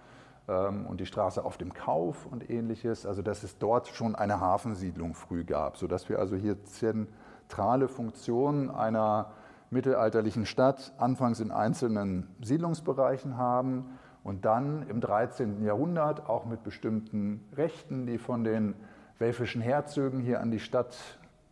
ähm, 0.49 0.87
und 0.87 1.01
die 1.01 1.07
Straße 1.07 1.45
auf 1.45 1.59
dem 1.59 1.73
Kauf 1.75 2.27
und 2.27 2.49
ähnliches. 2.49 3.07
Also 3.07 3.23
dass 3.23 3.43
es 3.43 3.59
dort 3.59 3.89
schon 3.89 4.15
eine 4.15 4.41
Hafensiedlung 4.41 5.15
früh 5.15 5.45
gab, 5.45 5.77
sodass 5.77 6.09
wir 6.09 6.19
also 6.19 6.37
hier 6.37 6.65
zentrale 6.65 7.89
Funktionen 7.89 8.71
einer 8.71 9.33
mittelalterlichen 9.71 10.47
Stadt 10.47 10.93
anfangs 10.99 11.41
in 11.41 11.51
einzelnen 11.51 12.29
Siedlungsbereichen 12.43 13.37
haben 13.37 13.99
und 14.23 14.45
dann 14.45 14.87
im 14.89 15.01
13. 15.01 15.63
Jahrhundert 15.63 16.29
auch 16.29 16.45
mit 16.45 16.63
bestimmten 16.63 17.49
Rechten, 17.57 18.07
die 18.07 18.19
von 18.19 18.45
den 18.45 18.75
welfischen 19.19 19.61
Herzögen 19.61 20.21
hier 20.21 20.41
an 20.41 20.51
die 20.51 20.61
Stadt 20.61 20.97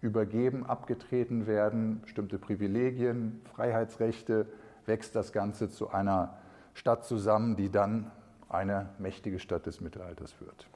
übergeben, 0.00 0.64
abgetreten 0.67 1.47
werden, 1.47 2.00
bestimmte 2.02 2.38
Privilegien, 2.38 3.40
Freiheitsrechte, 3.55 4.47
wächst 4.87 5.14
das 5.14 5.33
Ganze 5.33 5.69
zu 5.69 5.90
einer 5.90 6.38
Stadt 6.75 7.05
zusammen, 7.05 7.57
die 7.57 7.71
dann 7.71 8.11
eine 8.49 8.88
mächtige 8.99 9.38
Stadt 9.38 9.67
des 9.67 9.81
Mittelalters 9.81 10.35
wird. 10.40 10.67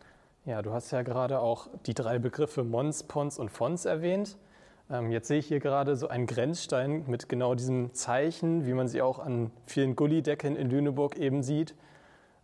Ja, 0.44 0.60
du 0.60 0.72
hast 0.72 0.90
ja 0.90 1.02
gerade 1.02 1.40
auch 1.40 1.68
die 1.86 1.94
drei 1.94 2.18
Begriffe 2.18 2.64
Mons, 2.64 3.04
Pons 3.04 3.38
und 3.38 3.50
Fons 3.50 3.86
erwähnt. 3.86 4.36
Ähm, 4.90 5.10
jetzt 5.10 5.28
sehe 5.28 5.38
ich 5.38 5.46
hier 5.46 5.60
gerade 5.60 5.96
so 5.96 6.08
einen 6.08 6.26
Grenzstein 6.26 7.04
mit 7.06 7.28
genau 7.28 7.54
diesem 7.54 7.94
Zeichen, 7.94 8.66
wie 8.66 8.74
man 8.74 8.86
sie 8.86 9.00
auch 9.00 9.18
an 9.18 9.50
vielen 9.66 9.96
Gullideckeln 9.96 10.56
in 10.56 10.68
Lüneburg 10.68 11.16
eben 11.16 11.42
sieht. 11.42 11.74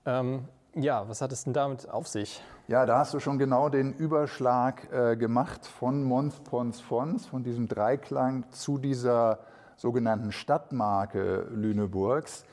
Ähm, 0.07 0.49
ja, 0.75 1.09
was 1.09 1.21
hat 1.21 1.33
es 1.33 1.45
denn 1.45 1.53
damit 1.53 1.89
auf 1.89 2.07
sich? 2.07 2.43
Ja, 2.69 2.87
da 2.87 2.99
hast 2.99 3.15
du 3.15 3.21
schon 3.21 3.39
genau 3.39 3.69
den 3.69 3.93
Überschlag 3.93 4.93
äh, 4.93 5.17
gemacht 5.17 5.67
von 5.67 6.05
Mons, 6.05 6.41
Pons, 6.41 6.81
Fons, 6.81 7.27
von 7.27 7.43
diesem 7.43 7.69
Dreiklang 7.69 8.45
zu 8.51 8.79
dieser 8.79 9.41
sogenannten 9.77 10.31
Stadtmarke 10.31 11.49
Lüneburgs. 11.51 12.45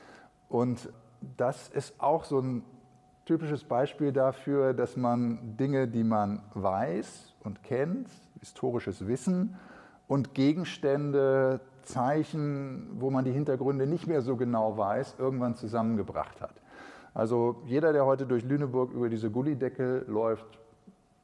Und 0.48 0.90
das 1.36 1.68
ist 1.68 2.00
auch 2.00 2.24
so 2.24 2.40
ein 2.40 2.64
typisches 3.26 3.64
Beispiel 3.64 4.12
dafür, 4.12 4.72
dass 4.72 4.96
man 4.96 5.56
Dinge, 5.56 5.86
die 5.86 6.04
man 6.04 6.42
weiß 6.54 7.34
und 7.44 7.62
kennt, 7.62 8.08
historisches 8.40 9.06
Wissen 9.06 9.56
und 10.06 10.34
Gegenstände, 10.34 11.60
Zeichen, 11.82 12.88
wo 12.94 13.10
man 13.10 13.24
die 13.24 13.32
Hintergründe 13.32 13.86
nicht 13.86 14.06
mehr 14.06 14.22
so 14.22 14.36
genau 14.36 14.76
weiß, 14.76 15.16
irgendwann 15.18 15.54
zusammengebracht 15.54 16.40
hat. 16.40 16.54
Also 17.14 17.62
jeder, 17.66 17.92
der 17.92 18.06
heute 18.06 18.26
durch 18.26 18.44
Lüneburg 18.44 18.92
über 18.92 19.08
diese 19.08 19.30
Gullideckel 19.30 20.04
läuft, 20.06 20.58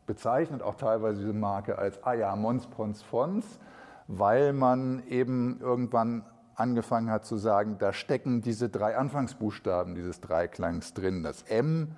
bezeichnet 0.07 0.62
auch 0.62 0.75
teilweise 0.75 1.21
diese 1.21 1.33
Marke 1.33 1.79
als 1.79 2.03
Ah 2.05 2.14
ja, 2.14 2.35
Mons 2.37 2.67
Pons 2.67 3.03
Fons, 3.03 3.59
weil 4.07 4.53
man 4.53 5.03
eben 5.09 5.61
irgendwann 5.61 6.25
angefangen 6.57 7.11
hat 7.11 7.25
zu 7.25 7.37
sagen, 7.37 7.76
da 7.79 7.93
stecken 7.93 8.43
diese 8.43 8.69
drei 8.69 8.97
Anfangsbuchstaben 8.97 9.95
dieses 9.95 10.21
Dreiklangs 10.21 10.95
drin. 10.95 11.23
Das 11.23 11.43
M 11.43 11.97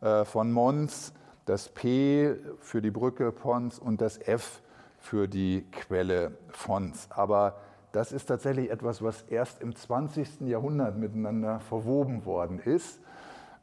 äh, 0.00 0.24
von 0.24 0.52
Mons, 0.52 1.12
das 1.46 1.68
P 1.68 2.36
für 2.60 2.82
die 2.82 2.90
Brücke 2.90 3.32
Pons 3.32 3.78
und 3.78 4.00
das 4.00 4.18
F 4.18 4.62
für 4.98 5.28
die 5.28 5.66
Quelle 5.72 6.32
Fons. 6.50 7.08
Aber 7.10 7.56
das 7.92 8.12
ist 8.12 8.26
tatsächlich 8.26 8.70
etwas, 8.70 9.02
was 9.02 9.22
erst 9.22 9.60
im 9.60 9.74
20. 9.74 10.42
Jahrhundert 10.42 10.96
miteinander 10.96 11.58
verwoben 11.60 12.24
worden 12.24 12.60
ist. 12.60 13.00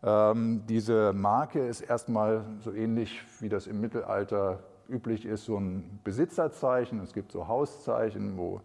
Ähm, 0.04 0.64
diese 0.68 1.14
Marke 1.14 1.66
ist 1.66 1.82
erstmal 1.82 2.46
so 2.62 2.72
ähnlich 2.72 3.22
wie 3.40 3.50
das 3.50 3.68
im 3.68 3.82
Mittelalter 3.82 4.60
üblich 4.90 5.26
ist, 5.26 5.46
so 5.46 5.58
ein 5.58 6.00
Besitzerzeichen. 6.04 7.00
Es 7.02 7.14
gibt 7.14 7.32
so 7.32 7.48
Hauszeichen, 7.48 8.38
wo 8.38 8.62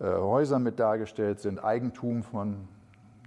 äh, 0.00 0.04
Häuser 0.04 0.58
mit 0.58 0.78
dargestellt 0.78 1.40
sind, 1.40 1.62
Eigentum 1.62 2.22
von 2.22 2.68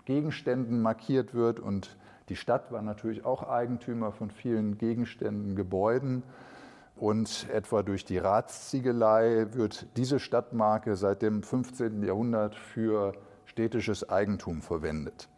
Gegenständen 0.06 0.82
markiert 0.82 1.34
wird 1.34 1.60
und 1.60 1.98
die 2.30 2.36
Stadt 2.36 2.72
war 2.72 2.82
natürlich 2.82 3.24
auch 3.24 3.44
Eigentümer 3.44 4.12
von 4.12 4.32
vielen 4.32 4.78
Gegenständen, 4.78 5.56
Gebäuden. 5.56 6.24
Und 6.98 7.48
etwa 7.54 7.84
durch 7.84 8.06
die 8.06 8.18
Ratsziegelei 8.18 9.48
wird 9.52 9.86
diese 9.98 10.20
Stadtmarke 10.20 10.96
seit 10.96 11.22
dem 11.22 11.44
15. 11.44 12.04
Jahrhundert 12.04 12.56
für 12.56 13.14
städtisches 13.46 14.10
Eigentum 14.10 14.62
verwendet. 14.62 15.30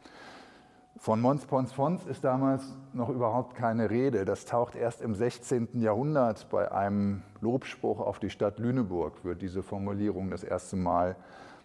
Von 1.00 1.22
Mons 1.22 1.46
Pons 1.46 1.72
Fons 1.72 2.06
ist 2.06 2.26
damals 2.26 2.76
noch 2.92 3.08
überhaupt 3.08 3.56
keine 3.56 3.90
Rede. 3.90 4.26
Das 4.26 4.44
taucht 4.44 4.76
erst 4.76 5.02
im 5.02 5.16
16. 5.16 5.80
Jahrhundert 5.80 6.50
bei 6.50 6.74
einem 6.74 7.22
Lobspruch 7.40 8.02
auf 8.02 8.20
die 8.20 8.30
Stadt 8.30 8.60
Lüneburg, 8.60 9.24
wird 9.24 9.42
diese 9.42 9.64
Formulierung 9.64 10.30
das 10.30 10.44
erste 10.44 10.76
Mal 10.76 11.16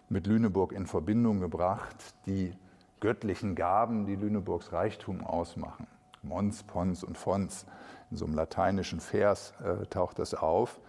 mit 0.07 0.25
Lüneburg 0.25 0.71
in 0.71 0.85
Verbindung 0.85 1.41
gebracht. 1.41 1.97
Die 2.25 2.53
göttlichen 3.01 3.55
Gaben, 3.55 4.05
die 4.05 4.15
Lüneburgs 4.15 4.71
Reichtum 4.71 5.21
ausmachen. 5.21 5.85
Mons, 6.21 6.63
Pons 6.63 7.03
und 7.03 7.17
Fons. 7.17 7.65
In 8.11 8.15
so 8.15 8.23
einem 8.23 8.35
lateinischen 8.35 9.01
Vers 9.01 9.53
äh, 9.61 9.85
taucht 9.87 10.17
das 10.17 10.33
auf. 10.33 10.79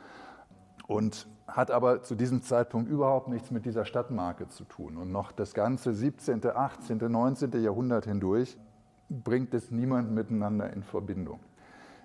Und 0.87 1.27
hat 1.47 1.71
aber 1.71 2.03
zu 2.03 2.15
diesem 2.15 2.43
Zeitpunkt 2.43 2.91
überhaupt 2.91 3.29
nichts 3.29 3.51
mit 3.51 3.65
dieser 3.65 3.85
Stadtmarke 3.85 4.49
zu 4.49 4.65
tun. 4.65 4.97
Und 4.97 5.13
noch 5.13 5.33
das 5.33 5.55
ganze 5.55 5.93
17., 5.93 6.45
18., 6.45 6.99
19. 6.99 7.63
Jahrhundert 7.63 8.07
hindurch 8.07 8.57
bringt 9.09 9.55
es 9.55 9.71
niemand 9.71 10.11
miteinander 10.11 10.73
in 10.73 10.83
Verbindung. 10.83 11.41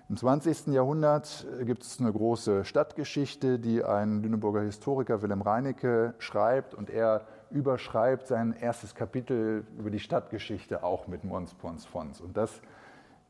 Im 0.08 0.16
20. 0.16 0.68
Jahrhundert 0.68 1.46
gibt 1.64 1.82
es 1.82 1.98
eine 1.98 2.12
große 2.12 2.64
Stadtgeschichte, 2.64 3.58
die 3.58 3.82
ein 3.82 4.22
Lüneburger 4.22 4.60
Historiker 4.60 5.22
Wilhelm 5.22 5.42
Reinecke 5.42 6.14
schreibt 6.18 6.74
und 6.74 6.90
er 6.90 7.22
überschreibt 7.50 8.26
sein 8.26 8.52
erstes 8.52 8.94
Kapitel 8.94 9.64
über 9.78 9.90
die 9.90 10.00
Stadtgeschichte 10.00 10.82
auch 10.82 11.06
mit 11.06 11.24
Mons 11.24 11.54
Pons 11.54 11.86
Fons. 11.86 12.20
Und 12.20 12.36
das 12.36 12.60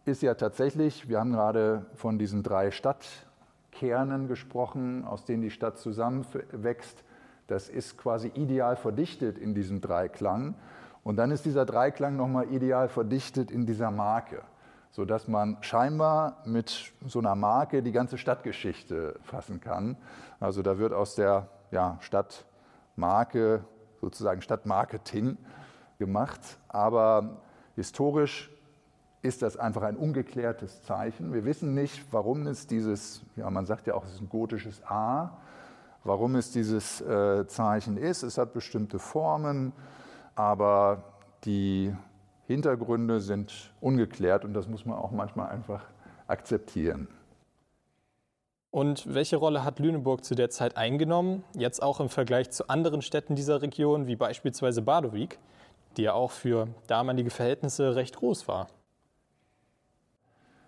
ist 0.05 0.23
ja 0.23 0.35
tatsächlich, 0.35 1.09
wir 1.09 1.21
haben 1.21 1.33
gerade 1.33 1.87
von 1.95 2.19
diesen 2.19 2.43
drei 2.43 2.71
Stadt 2.71 3.07
Kernen 3.73 4.29
gesprochen, 4.29 5.05
aus 5.05 5.25
denen 5.25 5.43
die 5.43 5.51
Stadt 5.51 5.79
zusammenwächst. 5.79 7.03
Das 7.49 7.69
ist 7.69 7.99
quasi 7.99 8.29
ideal 8.35 8.77
verdichtet 8.77 9.39
in 9.39 9.55
diesem 9.55 9.81
Dreiklang. 9.81 10.55
Und 11.03 11.17
dann 11.17 11.33
ist 11.33 11.45
dieser 11.45 11.65
Dreiklang 11.67 12.17
nochmal 12.17 12.53
ideal 12.53 12.89
verdichtet 12.89 13.51
in 13.51 13.67
dieser 13.67 13.91
Marke, 13.91 14.43
sodass 14.93 15.27
man 15.27 15.57
scheinbar 15.63 16.43
mit 16.45 16.93
so 17.07 17.19
einer 17.19 17.35
Marke 17.35 17.83
die 17.83 17.91
ganze 17.91 18.19
Stadtgeschichte 18.19 19.19
fassen 19.25 19.61
kann. 19.61 19.97
Also 20.39 20.63
da 20.63 20.79
wird 20.79 20.93
aus 20.93 21.17
der 21.17 21.49
ja, 21.73 21.99
Stadtmarke 22.01 23.65
sozusagen 24.01 24.43
Stadtmarketing 24.43 25.39
gemacht. 25.99 26.59
Aber 26.69 27.41
historisch 27.75 28.52
ist 29.23 29.43
das 29.43 29.57
einfach 29.57 29.83
ein 29.83 29.97
ungeklärtes 29.97 30.83
Zeichen. 30.83 31.33
Wir 31.33 31.45
wissen 31.45 31.75
nicht, 31.75 32.05
warum 32.13 32.47
es 32.47 32.67
dieses, 32.67 33.23
ja, 33.37 33.49
man 33.51 33.67
sagt 33.67 33.87
ja 33.87 33.95
auch, 33.95 34.05
es 34.05 34.15
ist 34.15 34.21
ein 34.21 34.29
gotisches 34.29 34.83
A, 34.85 35.39
warum 36.05 36.35
es 36.35 36.51
dieses 36.51 37.01
äh, 37.01 37.47
Zeichen 37.47 37.97
ist. 37.97 38.23
Es 38.23 38.37
hat 38.37 38.53
bestimmte 38.53 38.99
Formen, 38.99 39.73
aber 40.35 41.05
die 41.45 41.95
Hintergründe 42.47 43.21
sind 43.21 43.73
ungeklärt 43.81 44.45
und 44.45 44.55
das 44.55 44.67
muss 44.69 44.85
man 44.85 44.99
auch 44.99 45.13
manchmal 45.13 45.49
einfach 45.51 45.83
akzeptieren. 46.27 47.09
Und 48.71 49.15
welche 49.15 49.37
Rolle 49.37 49.65
hat 49.65 49.79
Lüneburg 49.79 50.25
zu 50.25 50.35
der 50.35 50.51
Zeit 50.51 50.77
eingenommen, 50.77 51.45
jetzt 51.55 51.83
auch 51.83 52.01
im 52.01 52.09
Vergleich 52.09 52.51
zu 52.51 52.69
anderen 52.69 53.03
Städten 53.03 53.37
dieser 53.37 53.63
Region, 53.63 54.07
wie 54.07 54.17
beispielsweise 54.17 54.83
Badowik? 54.83 55.39
die 55.97 56.03
ja 56.03 56.15
auch 56.15 56.31
für 56.31 56.69
damalige 56.87 57.31
Verhältnisse 57.31 57.95
recht 57.97 58.17
groß 58.17 58.49
war. 58.49 58.69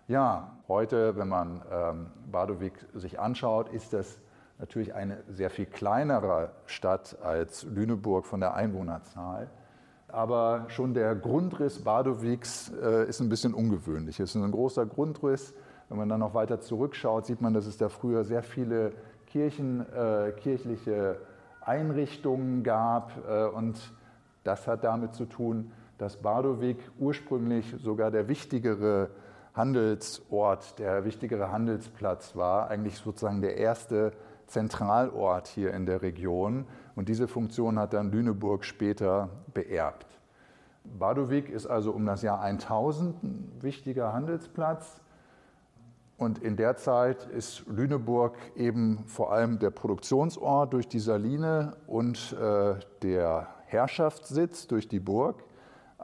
Ja, 0.07 0.51
heute, 0.67 1.15
wenn 1.17 1.27
man 1.27 1.63
ähm, 1.71 2.05
Badowik 2.31 2.73
sich 2.93 3.19
anschaut, 3.19 3.69
ist 3.69 3.91
das 3.91 4.19
natürlich 4.59 4.93
eine 4.93 5.23
sehr 5.29 5.49
viel 5.49 5.65
kleinere 5.65 6.51
Stadt 6.67 7.17
als 7.23 7.63
Lüneburg 7.63 8.27
von 8.27 8.39
der 8.39 8.53
Einwohnerzahl. 8.53 9.49
Aber 10.07 10.65
schon 10.67 10.93
der 10.93 11.15
Grundriss 11.15 11.83
Badowiks 11.83 12.71
äh, 12.83 13.09
ist 13.09 13.19
ein 13.19 13.29
bisschen 13.29 13.55
ungewöhnlich. 13.55 14.19
Es 14.19 14.35
ist 14.35 14.43
ein 14.43 14.51
großer 14.51 14.85
Grundriss. 14.85 15.55
Wenn 15.89 15.97
man 15.97 16.07
dann 16.07 16.19
noch 16.19 16.35
weiter 16.35 16.61
zurückschaut, 16.61 17.25
sieht 17.25 17.41
man, 17.41 17.55
dass 17.55 17.65
es 17.65 17.77
da 17.77 17.89
früher 17.89 18.23
sehr 18.23 18.43
viele 18.43 18.91
Kirchen, 19.25 19.91
äh, 19.91 20.33
kirchliche 20.33 21.17
Einrichtungen 21.61 22.61
gab. 22.61 23.11
Äh, 23.27 23.45
und 23.45 23.91
das 24.43 24.67
hat 24.67 24.83
damit 24.83 25.15
zu 25.15 25.25
tun, 25.25 25.71
dass 25.97 26.17
Badowik 26.17 26.77
ursprünglich 26.99 27.73
sogar 27.79 28.11
der 28.11 28.27
wichtigere 28.27 29.09
Handelsort, 29.55 30.79
der 30.79 31.05
wichtigere 31.05 31.51
Handelsplatz 31.51 32.35
war, 32.35 32.69
eigentlich 32.69 32.97
sozusagen 32.97 33.41
der 33.41 33.57
erste 33.57 34.11
Zentralort 34.47 35.47
hier 35.47 35.73
in 35.73 35.85
der 35.85 36.01
Region. 36.01 36.65
Und 36.95 37.09
diese 37.09 37.27
Funktion 37.27 37.79
hat 37.79 37.93
dann 37.93 38.11
Lüneburg 38.11 38.65
später 38.65 39.29
beerbt. 39.53 40.07
Badowik 40.83 41.49
ist 41.49 41.65
also 41.65 41.91
um 41.91 42.05
das 42.05 42.21
Jahr 42.21 42.41
1000 42.41 43.23
ein 43.23 43.51
wichtiger 43.61 44.13
Handelsplatz. 44.13 45.01
Und 46.17 46.39
in 46.39 46.57
der 46.57 46.77
Zeit 46.77 47.25
ist 47.25 47.65
Lüneburg 47.67 48.35
eben 48.55 49.03
vor 49.05 49.33
allem 49.33 49.59
der 49.59 49.71
Produktionsort 49.71 50.73
durch 50.73 50.87
die 50.87 50.99
Saline 50.99 51.75
und 51.87 52.33
äh, 52.33 52.75
der 53.01 53.47
Herrschaftssitz 53.65 54.67
durch 54.67 54.87
die 54.87 54.99
Burg. 54.99 55.43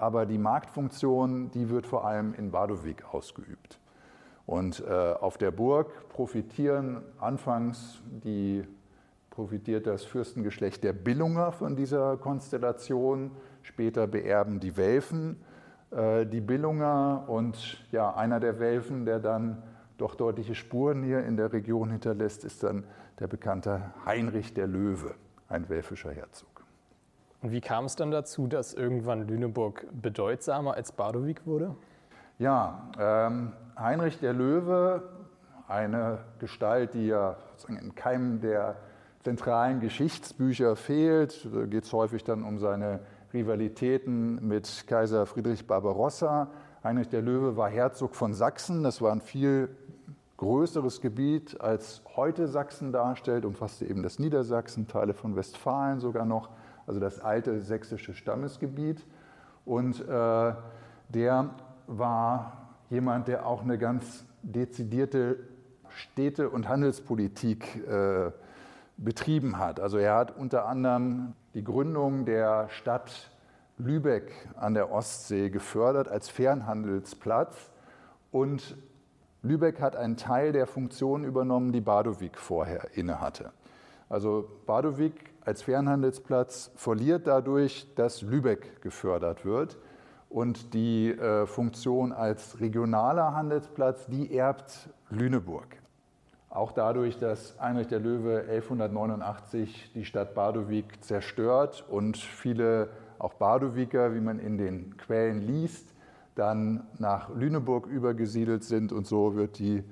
Aber 0.01 0.25
die 0.25 0.37
Marktfunktion, 0.37 1.51
die 1.51 1.69
wird 1.69 1.85
vor 1.85 2.05
allem 2.05 2.33
in 2.33 2.51
Badowik 2.51 3.13
ausgeübt. 3.13 3.79
Und 4.45 4.83
äh, 4.85 4.91
auf 4.91 5.37
der 5.37 5.51
Burg 5.51 6.09
profitieren 6.09 7.03
anfangs 7.19 8.01
die, 8.05 8.63
profitiert 9.29 9.85
das 9.85 10.03
Fürstengeschlecht 10.03 10.83
der 10.83 10.93
Billunger 10.93 11.51
von 11.51 11.75
dieser 11.75 12.17
Konstellation. 12.17 13.31
Später 13.61 14.07
beerben 14.07 14.59
die 14.59 14.75
Welfen 14.75 15.37
äh, 15.91 16.25
die 16.25 16.41
Billunger 16.41 17.25
und 17.27 17.85
ja, 17.91 18.15
einer 18.15 18.39
der 18.39 18.59
Welfen, 18.59 19.05
der 19.05 19.19
dann 19.19 19.61
doch 19.97 20.15
deutliche 20.15 20.55
Spuren 20.55 21.03
hier 21.03 21.23
in 21.25 21.37
der 21.37 21.53
Region 21.53 21.91
hinterlässt, 21.91 22.43
ist 22.43 22.63
dann 22.63 22.85
der 23.19 23.27
bekannte 23.27 23.93
Heinrich 24.05 24.53
der 24.53 24.67
Löwe, 24.67 25.13
ein 25.47 25.69
welfischer 25.69 26.11
Herzog. 26.11 26.50
Und 27.41 27.51
wie 27.51 27.61
kam 27.61 27.85
es 27.85 27.95
dann 27.95 28.11
dazu, 28.11 28.47
dass 28.47 28.73
irgendwann 28.73 29.27
Lüneburg 29.27 29.87
bedeutsamer 29.91 30.75
als 30.75 30.91
Badowik 30.91 31.45
wurde? 31.45 31.75
Ja, 32.37 32.89
ähm, 32.99 33.53
Heinrich 33.77 34.19
der 34.19 34.33
Löwe, 34.33 35.03
eine 35.67 36.19
Gestalt, 36.39 36.93
die 36.93 37.07
ja 37.07 37.35
in 37.67 37.95
keinem 37.95 38.41
der 38.41 38.75
zentralen 39.23 39.79
Geschichtsbücher 39.79 40.75
fehlt. 40.75 41.47
Geht 41.69 41.85
es 41.85 41.93
häufig 41.93 42.23
dann 42.23 42.43
um 42.43 42.59
seine 42.59 42.99
Rivalitäten 43.33 44.45
mit 44.47 44.85
Kaiser 44.87 45.25
Friedrich 45.25 45.65
Barbarossa. 45.65 46.47
Heinrich 46.83 47.09
der 47.09 47.21
Löwe 47.21 47.57
war 47.57 47.69
Herzog 47.69 48.15
von 48.15 48.33
Sachsen. 48.33 48.83
Das 48.83 49.01
war 49.01 49.11
ein 49.11 49.21
viel 49.21 49.69
größeres 50.37 51.01
Gebiet, 51.01 51.61
als 51.61 52.01
heute 52.15 52.47
Sachsen 52.47 52.91
darstellt, 52.91 53.45
umfasste 53.45 53.85
eben 53.85 54.01
das 54.01 54.17
Niedersachsen, 54.17 54.87
Teile 54.87 55.13
von 55.13 55.35
Westfalen 55.35 55.99
sogar 55.99 56.25
noch, 56.25 56.49
also 56.91 56.99
das 56.99 57.21
alte 57.21 57.61
sächsische 57.61 58.13
Stammesgebiet. 58.13 59.05
Und 59.63 60.01
äh, 60.09 60.53
der 61.07 61.49
war 61.87 62.67
jemand, 62.89 63.29
der 63.29 63.45
auch 63.45 63.63
eine 63.63 63.77
ganz 63.77 64.25
dezidierte 64.41 65.37
Städte- 65.87 66.49
und 66.49 66.67
Handelspolitik 66.67 67.87
äh, 67.87 68.31
betrieben 68.97 69.57
hat. 69.57 69.79
Also 69.79 69.99
er 69.99 70.15
hat 70.15 70.37
unter 70.37 70.67
anderem 70.67 71.31
die 71.53 71.63
Gründung 71.63 72.25
der 72.25 72.67
Stadt 72.67 73.31
Lübeck 73.77 74.33
an 74.57 74.73
der 74.73 74.91
Ostsee 74.91 75.49
gefördert 75.49 76.09
als 76.09 76.27
Fernhandelsplatz 76.27 77.71
und 78.31 78.75
Lübeck 79.43 79.79
hat 79.79 79.95
einen 79.95 80.17
Teil 80.17 80.51
der 80.51 80.67
Funktion 80.67 81.23
übernommen, 81.23 81.71
die 81.71 81.79
Badowik 81.79 82.37
vorher 82.37 82.89
innehatte. 82.95 83.53
Also 84.09 84.49
Badowik 84.65 85.30
als 85.45 85.63
Fernhandelsplatz 85.63 86.71
verliert 86.75 87.27
dadurch, 87.27 87.87
dass 87.95 88.21
Lübeck 88.21 88.81
gefördert 88.81 89.43
wird 89.45 89.77
und 90.29 90.73
die 90.73 91.11
äh, 91.11 91.45
Funktion 91.45 92.11
als 92.11 92.59
regionaler 92.59 93.33
Handelsplatz, 93.33 94.05
die 94.07 94.35
erbt 94.35 94.89
Lüneburg. 95.09 95.77
Auch 96.49 96.73
dadurch, 96.73 97.17
dass 97.17 97.55
Heinrich 97.59 97.87
der 97.87 97.99
Löwe 97.99 98.41
1189 98.41 99.91
die 99.95 100.05
Stadt 100.05 100.35
Badowik 100.35 101.03
zerstört 101.03 101.85
und 101.89 102.17
viele 102.17 102.89
auch 103.19 103.33
Badowiker, 103.33 104.13
wie 104.13 104.19
man 104.19 104.39
in 104.39 104.57
den 104.57 104.97
Quellen 104.97 105.39
liest, 105.39 105.93
dann 106.35 106.87
nach 106.97 107.29
Lüneburg 107.29 107.87
übergesiedelt 107.87 108.63
sind 108.63 108.91
und 108.91 109.07
so 109.07 109.35
wird 109.35 109.59
die 109.59 109.83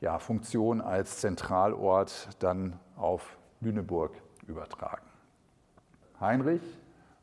ja, 0.00 0.18
Funktion 0.18 0.80
als 0.80 1.18
Zentralort 1.18 2.28
dann 2.40 2.78
auf 2.96 3.38
Lüneburg 3.60 4.12
übertragen. 4.48 5.06
Heinrich 6.20 6.62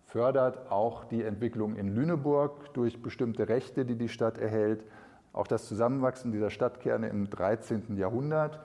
fördert 0.06 0.72
auch 0.72 1.04
die 1.06 1.24
Entwicklung 1.24 1.76
in 1.76 1.94
Lüneburg 1.94 2.74
durch 2.74 3.02
bestimmte 3.02 3.50
Rechte, 3.50 3.86
die 3.86 3.96
die 3.96 4.08
Stadt 4.08 4.38
erhält. 4.38 4.86
Auch 5.34 5.48
das 5.48 5.68
Zusammenwachsen 5.68 6.32
dieser 6.32 6.50
Stadtkerne 6.50 7.10
im 7.10 7.30
13. 7.30 7.98
Jahrhundert 7.98 8.60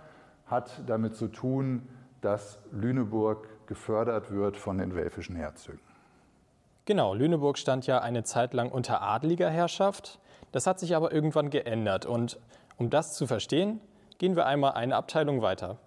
hat 0.47 0.83
damit 0.87 1.17
zu 1.17 1.29
tun, 1.29 1.89
dass 2.21 2.59
Lüneburg 2.71 3.49
gefördert 3.67 4.31
wird 4.31 4.57
von 4.57 4.79
den 4.79 4.95
welfischen 4.95 5.35
Herzögen. 5.35 5.81
Genau, 6.85 7.15
Lüneburg 7.15 7.59
stand 7.59 7.87
ja 7.87 8.01
eine 8.01 8.25
Zeit 8.25 8.55
lang 8.55 8.71
unter 8.71 9.03
adliger 9.03 9.51
Herrschaft. 9.51 10.19
Das 10.53 10.67
hat 10.67 10.81
sich 10.81 10.97
aber 10.97 11.13
irgendwann 11.13 11.51
geändert. 11.51 12.07
Und 12.07 12.39
um 12.79 12.91
das 12.91 13.15
zu 13.15 13.27
verstehen, 13.27 13.81
gehen 14.19 14.37
wir 14.37 14.47
einmal 14.47 14.73
eine 14.73 14.97
Abteilung 14.97 15.43
weiter. 15.43 15.79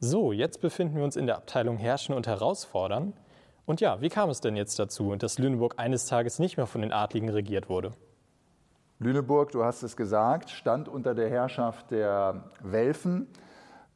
So, 0.00 0.30
jetzt 0.30 0.60
befinden 0.60 0.96
wir 0.96 1.02
uns 1.02 1.16
in 1.16 1.26
der 1.26 1.36
Abteilung 1.36 1.76
Herrschen 1.76 2.14
und 2.14 2.28
Herausfordern. 2.28 3.14
Und 3.66 3.80
ja, 3.80 4.00
wie 4.00 4.08
kam 4.08 4.30
es 4.30 4.40
denn 4.40 4.54
jetzt 4.54 4.78
dazu, 4.78 5.16
dass 5.16 5.40
Lüneburg 5.40 5.74
eines 5.76 6.06
Tages 6.06 6.38
nicht 6.38 6.56
mehr 6.56 6.68
von 6.68 6.82
den 6.82 6.92
Adligen 6.92 7.28
regiert 7.28 7.68
wurde? 7.68 7.90
Lüneburg, 9.00 9.50
du 9.50 9.64
hast 9.64 9.82
es 9.82 9.96
gesagt, 9.96 10.50
stand 10.50 10.88
unter 10.88 11.16
der 11.16 11.28
Herrschaft 11.28 11.90
der 11.90 12.44
Welfen, 12.62 13.26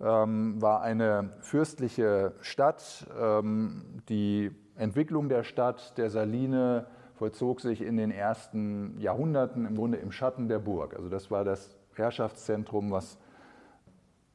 ähm, 0.01 0.61
war 0.61 0.83
eine 0.83 1.31
fürstliche 1.41 2.35
Stadt. 2.41 3.07
Ähm, 3.17 4.03
die 4.09 4.51
Entwicklung 4.75 5.29
der 5.29 5.45
Stadt, 5.45 5.97
der 5.99 6.11
Saline, 6.11 6.87
vollzog 7.15 7.61
sich 7.61 7.81
in 7.81 7.97
den 7.97 8.11
ersten 8.11 8.99
Jahrhunderten 8.99 9.67
im 9.67 9.77
Grunde 9.77 9.99
im 9.99 10.11
Schatten 10.11 10.49
der 10.49 10.59
Burg. 10.59 10.97
Also 10.97 11.09
das 11.09 11.31
war 11.31 11.45
das 11.45 11.77
Herrschaftszentrum, 11.95 12.91
was 12.91 13.19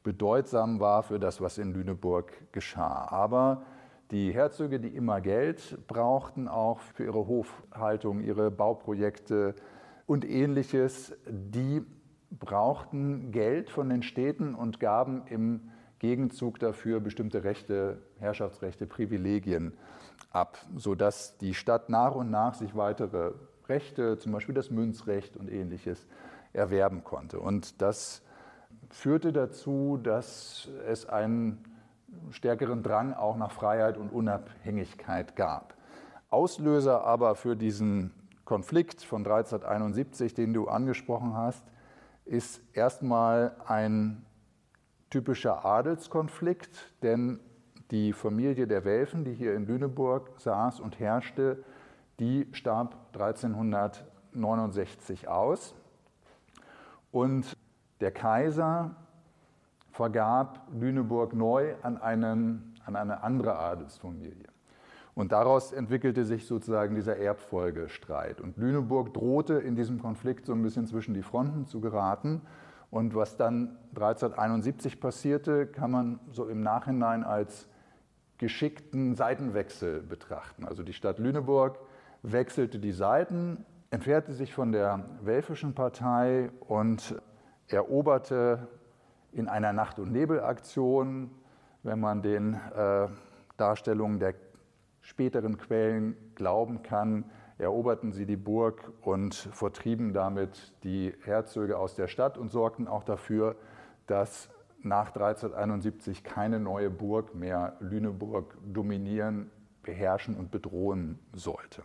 bedeutsam 0.03 0.79
war 0.79 1.03
für 1.03 1.19
das, 1.19 1.41
was 1.41 1.57
in 1.57 1.73
Lüneburg 1.73 2.31
geschah. 2.51 3.07
Aber 3.09 3.63
die 4.11 4.33
Herzöge, 4.33 4.79
die 4.79 4.95
immer 4.95 5.21
Geld 5.21 5.85
brauchten, 5.87 6.47
auch 6.47 6.79
für 6.79 7.05
ihre 7.05 7.27
Hofhaltung, 7.27 8.21
ihre 8.21 8.51
Bauprojekte 8.51 9.55
und 10.05 10.23
ähnliches, 10.23 11.13
die 11.27 11.81
brauchten 12.31 13.31
Geld 13.31 13.69
von 13.69 13.89
den 13.89 14.03
Städten 14.03 14.55
und 14.55 14.79
gaben 14.79 15.23
im 15.27 15.71
Gegenzug 15.99 16.59
dafür 16.59 16.99
bestimmte 16.99 17.43
Rechte, 17.43 18.01
Herrschaftsrechte, 18.19 18.85
Privilegien 18.85 19.73
ab, 20.31 20.57
sodass 20.75 21.37
die 21.37 21.53
Stadt 21.53 21.89
nach 21.89 22.15
und 22.15 22.29
nach 22.29 22.53
sich 22.53 22.75
weitere 22.75 23.31
Rechte, 23.67 24.17
zum 24.17 24.31
Beispiel 24.31 24.55
das 24.55 24.69
Münzrecht 24.69 25.35
und 25.35 25.51
ähnliches, 25.51 26.07
erwerben 26.53 27.03
konnte. 27.03 27.39
Und 27.39 27.81
das 27.81 28.21
führte 28.89 29.33
dazu, 29.33 29.99
dass 30.01 30.69
es 30.87 31.07
einen 31.07 31.63
stärkeren 32.31 32.83
Drang 32.83 33.13
auch 33.13 33.37
nach 33.37 33.51
Freiheit 33.51 33.97
und 33.97 34.09
Unabhängigkeit 34.09 35.35
gab. 35.35 35.75
Auslöser 36.29 37.05
aber 37.05 37.35
für 37.35 37.55
diesen 37.55 38.11
Konflikt 38.45 39.03
von 39.03 39.25
1371, 39.25 40.33
den 40.33 40.53
du 40.53 40.67
angesprochen 40.67 41.35
hast, 41.35 41.63
ist 42.25 42.61
erstmal 42.73 43.55
ein 43.65 44.25
typischer 45.09 45.65
Adelskonflikt, 45.65 46.93
denn 47.01 47.39
die 47.91 48.13
Familie 48.13 48.67
der 48.67 48.83
Welfen, 48.83 49.23
die 49.23 49.33
hier 49.33 49.55
in 49.55 49.65
Lüneburg 49.65 50.31
saß 50.37 50.81
und 50.81 50.99
herrschte, 50.99 51.63
die 52.19 52.47
starb 52.51 52.95
1369 53.13 55.27
aus. 55.27 55.73
Und 57.11 57.57
der 57.99 58.11
Kaiser 58.11 58.95
vergab 59.91 60.67
Lüneburg 60.71 61.33
neu 61.33 61.73
an, 61.81 61.97
einen, 61.97 62.75
an 62.85 62.95
eine 62.95 63.23
andere 63.23 63.57
Adelsfamilie. 63.57 64.47
Und 65.15 65.31
daraus 65.31 65.73
entwickelte 65.73 66.25
sich 66.25 66.45
sozusagen 66.45 66.93
dieser 66.93 67.17
Erbfolgestreit. 67.17 68.39
Und 68.39 68.57
Lüneburg 68.57 69.15
drohte 69.15 69.55
in 69.55 69.75
diesem 69.75 69.99
Konflikt 69.99 70.45
so 70.45 70.53
ein 70.53 70.61
bisschen 70.61 70.85
zwischen 70.85 71.15
die 71.15 71.23
Fronten 71.23 71.65
zu 71.65 71.81
geraten. 71.81 72.43
Und 72.91 73.15
was 73.15 73.35
dann 73.35 73.77
1371 73.95 75.01
passierte, 75.01 75.65
kann 75.65 75.89
man 75.89 76.19
so 76.31 76.47
im 76.47 76.61
Nachhinein 76.61 77.23
als 77.23 77.67
geschickten 78.37 79.15
Seitenwechsel 79.15 80.01
betrachten. 80.01 80.65
Also 80.65 80.83
die 80.83 80.93
Stadt 80.93 81.17
Lüneburg 81.17 81.79
wechselte 82.21 82.77
die 82.77 82.91
Seiten, 82.91 83.65
entfernte 83.89 84.33
sich 84.33 84.53
von 84.53 84.71
der 84.71 85.03
Welfischen 85.23 85.73
Partei 85.73 86.51
und 86.59 87.15
eroberte 87.67 88.67
in 89.31 89.47
einer 89.47 89.73
Nacht- 89.73 89.99
und 89.99 90.11
Nebelaktion, 90.11 91.31
wenn 91.83 91.99
man 91.99 92.21
den 92.21 92.53
äh, 92.53 93.07
Darstellungen 93.57 94.19
der 94.19 94.35
späteren 95.01 95.57
Quellen 95.57 96.15
glauben 96.35 96.83
kann, 96.83 97.25
eroberten 97.57 98.11
sie 98.11 98.25
die 98.25 98.35
Burg 98.35 98.91
und 99.01 99.33
vertrieben 99.35 100.13
damit 100.13 100.73
die 100.83 101.13
Herzöge 101.23 101.77
aus 101.77 101.95
der 101.95 102.07
Stadt 102.07 102.37
und 102.37 102.49
sorgten 102.49 102.87
auch 102.87 103.03
dafür, 103.03 103.55
dass 104.05 104.49
nach 104.83 105.07
1371 105.07 106.23
keine 106.23 106.59
neue 106.59 106.89
Burg 106.89 107.33
mehr 107.35 107.75
Lüneburg 107.79 108.57
dominieren, 108.65 109.49
beherrschen 109.81 110.35
und 110.35 110.51
bedrohen 110.51 111.19
sollte. 111.33 111.83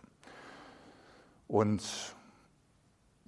Und 1.47 2.15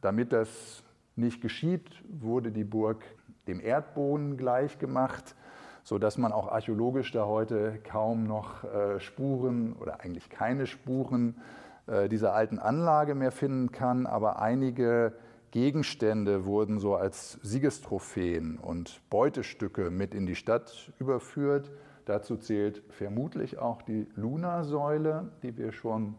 damit 0.02 0.32
das 0.32 0.84
nicht 1.15 1.41
geschieht, 1.41 1.89
wurde 2.08 2.51
die 2.51 2.63
Burg 2.63 3.04
dem 3.47 3.60
Erdboden 3.60 4.38
gleichgemacht, 4.38 5.36
sodass 5.84 6.17
man 6.17 6.32
auch 6.32 6.47
archäologisch 6.47 7.12
da 7.12 7.25
heute 7.25 7.80
kaum 7.84 8.25
noch 8.25 8.63
äh, 8.63 8.99
Spuren 8.99 9.73
oder 9.73 10.01
eigentlich 10.01 10.30
keine 10.30 10.65
Spuren 10.65 11.38
äh, 11.88 12.10
dieser 12.10 12.34
alten 12.34 12.60
Anlage 12.60 13.15
mehr 13.15 13.32
finden 13.32 13.71
kann. 13.71 14.08
Aber 14.08 14.41
einige 14.41 15.13
Gegenstände 15.51 16.45
wurden 16.45 16.80
so 16.80 16.95
als 16.95 17.39
Siegestrophäen 17.43 18.58
und 18.58 18.99
Beutestücke 19.10 19.89
mit 19.89 20.13
in 20.13 20.25
die 20.25 20.36
Stadt 20.36 20.91
überführt. 20.99 21.71
Dazu 22.04 22.36
zählt 22.36 22.84
vermutlich 22.89 23.58
auch 23.58 23.82
die 23.82 24.08
Luna-Säule, 24.15 25.32
die 25.43 25.58
wir 25.58 25.71
schon 25.71 26.15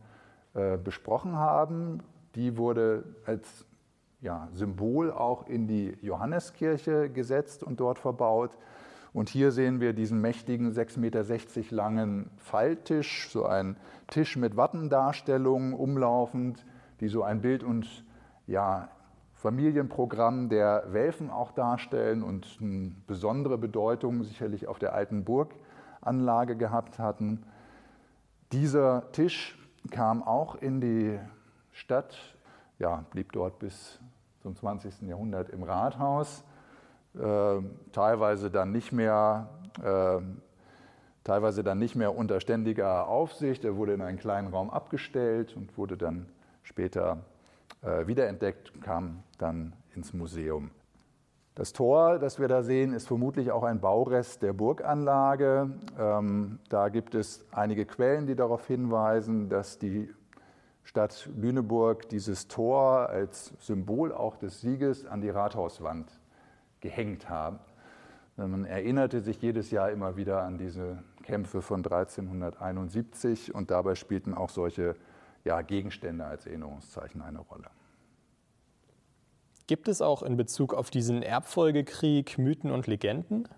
äh, 0.54 0.78
besprochen 0.78 1.37
haben. 1.37 2.02
Die 2.35 2.56
wurde 2.56 3.04
als 3.26 3.65
ja, 4.26 4.48
Symbol 4.54 5.12
auch 5.12 5.46
in 5.46 5.68
die 5.68 5.96
Johanneskirche 6.02 7.08
gesetzt 7.10 7.62
und 7.62 7.78
dort 7.78 8.00
verbaut. 8.00 8.58
Und 9.12 9.28
hier 9.28 9.52
sehen 9.52 9.80
wir 9.80 9.92
diesen 9.92 10.20
mächtigen 10.20 10.72
6,60 10.72 10.98
Meter 10.98 11.74
langen 11.74 12.30
Falltisch, 12.36 13.30
so 13.30 13.46
ein 13.46 13.76
Tisch 14.08 14.36
mit 14.36 14.56
Wappendarstellungen 14.56 15.74
umlaufend, 15.74 16.66
die 16.98 17.06
so 17.06 17.22
ein 17.22 17.40
Bild- 17.40 17.62
und 17.62 18.04
ja, 18.48 18.88
Familienprogramm 19.34 20.48
der 20.48 20.84
Welfen 20.88 21.30
auch 21.30 21.52
darstellen 21.52 22.24
und 22.24 22.58
eine 22.60 22.92
besondere 23.06 23.58
Bedeutung 23.58 24.24
sicherlich 24.24 24.66
auf 24.66 24.80
der 24.80 24.92
alten 24.92 25.24
Burganlage 25.24 26.56
gehabt 26.56 26.98
hatten. 26.98 27.44
Dieser 28.50 29.12
Tisch 29.12 29.56
kam 29.92 30.24
auch 30.24 30.56
in 30.56 30.80
die 30.80 31.16
Stadt, 31.70 32.16
ja, 32.80 33.04
blieb 33.10 33.30
dort 33.32 33.60
bis 33.60 34.00
zum 34.46 34.54
20. 34.54 35.02
Jahrhundert 35.02 35.50
im 35.50 35.64
Rathaus, 35.64 36.44
äh, 37.14 37.61
teilweise 37.90 38.48
dann 38.48 38.70
nicht 38.70 38.92
mehr 38.92 39.48
äh, 39.82 40.20
teilweise 41.24 41.64
dann 41.64 41.80
nicht 41.80 41.96
mehr 41.96 42.16
unter 42.16 42.38
ständiger 42.38 43.09
Aufsicht. 43.09 43.64
Er 43.64 43.74
wurde 43.76 43.94
in 43.94 44.02
einen 44.02 44.18
kleinen 44.18 44.46
Raum 44.46 44.70
abgestellt 44.70 45.56
und 45.56 45.76
wurde 45.76 45.96
dann 45.96 46.26
später 46.62 47.18
äh, 47.82 48.06
wiederentdeckt, 48.06 48.80
kam 48.80 49.24
dann 49.38 49.72
ins 49.96 50.12
Museum. 50.12 50.70
Das 51.56 51.72
Tor, 51.72 52.20
das 52.20 52.38
wir 52.38 52.46
da 52.46 52.62
sehen, 52.62 52.92
ist 52.92 53.09
vermutlich 53.09 53.50
auch 53.50 53.64
ein 53.64 53.80
Baurest 53.80 54.42
der 54.42 54.52
Burganlage. 54.52 55.70
Ähm, 55.98 56.61
da 56.68 56.90
gibt 56.90 57.16
es 57.16 57.44
einige 57.50 57.85
Quellen, 57.87 58.28
die 58.28 58.37
darauf 58.37 58.64
hinweisen, 58.68 59.48
dass 59.48 59.80
die 59.80 60.09
Stadt 60.87 61.29
Lüneburg 61.37 62.09
dieses 62.11 62.46
Tor 62.46 63.09
als 63.09 63.53
Symbol 63.59 64.12
auch 64.12 64.37
des 64.37 64.61
Sieges 64.61 65.05
an 65.05 65.20
die 65.20 65.31
Rathauswand 65.31 66.09
gehängt 66.79 67.29
haben. 67.29 67.59
Man 68.37 68.64
erinnerte 68.64 69.20
sich 69.20 69.42
jedes 69.42 69.72
Jahr 69.72 69.90
immer 69.90 70.16
wieder 70.16 70.44
an 70.44 70.59
diese 70.59 71.03
Kämpfe 71.25 71.61
von 71.61 71.79
1371 71.79 73.53
und 73.53 73.72
dabei 73.72 73.96
spielten 73.96 74.33
auch 74.33 74.49
solche 74.49 74.94
ja, 75.44 75.61
Gegenstände 75.62 76.25
als 76.25 76.46
Erinnerungszeichen 76.46 77.20
eine 77.20 77.40
Rolle. 77.40 77.68
Gibt 79.66 79.88
es 79.88 80.01
auch 80.01 80.22
in 80.22 80.37
Bezug 80.37 80.72
auf 80.72 80.90
diesen 80.90 81.20
Erbfolgekrieg 81.20 82.38
Mythen 82.38 82.70
und 82.70 82.87
Legenden? 82.87 83.49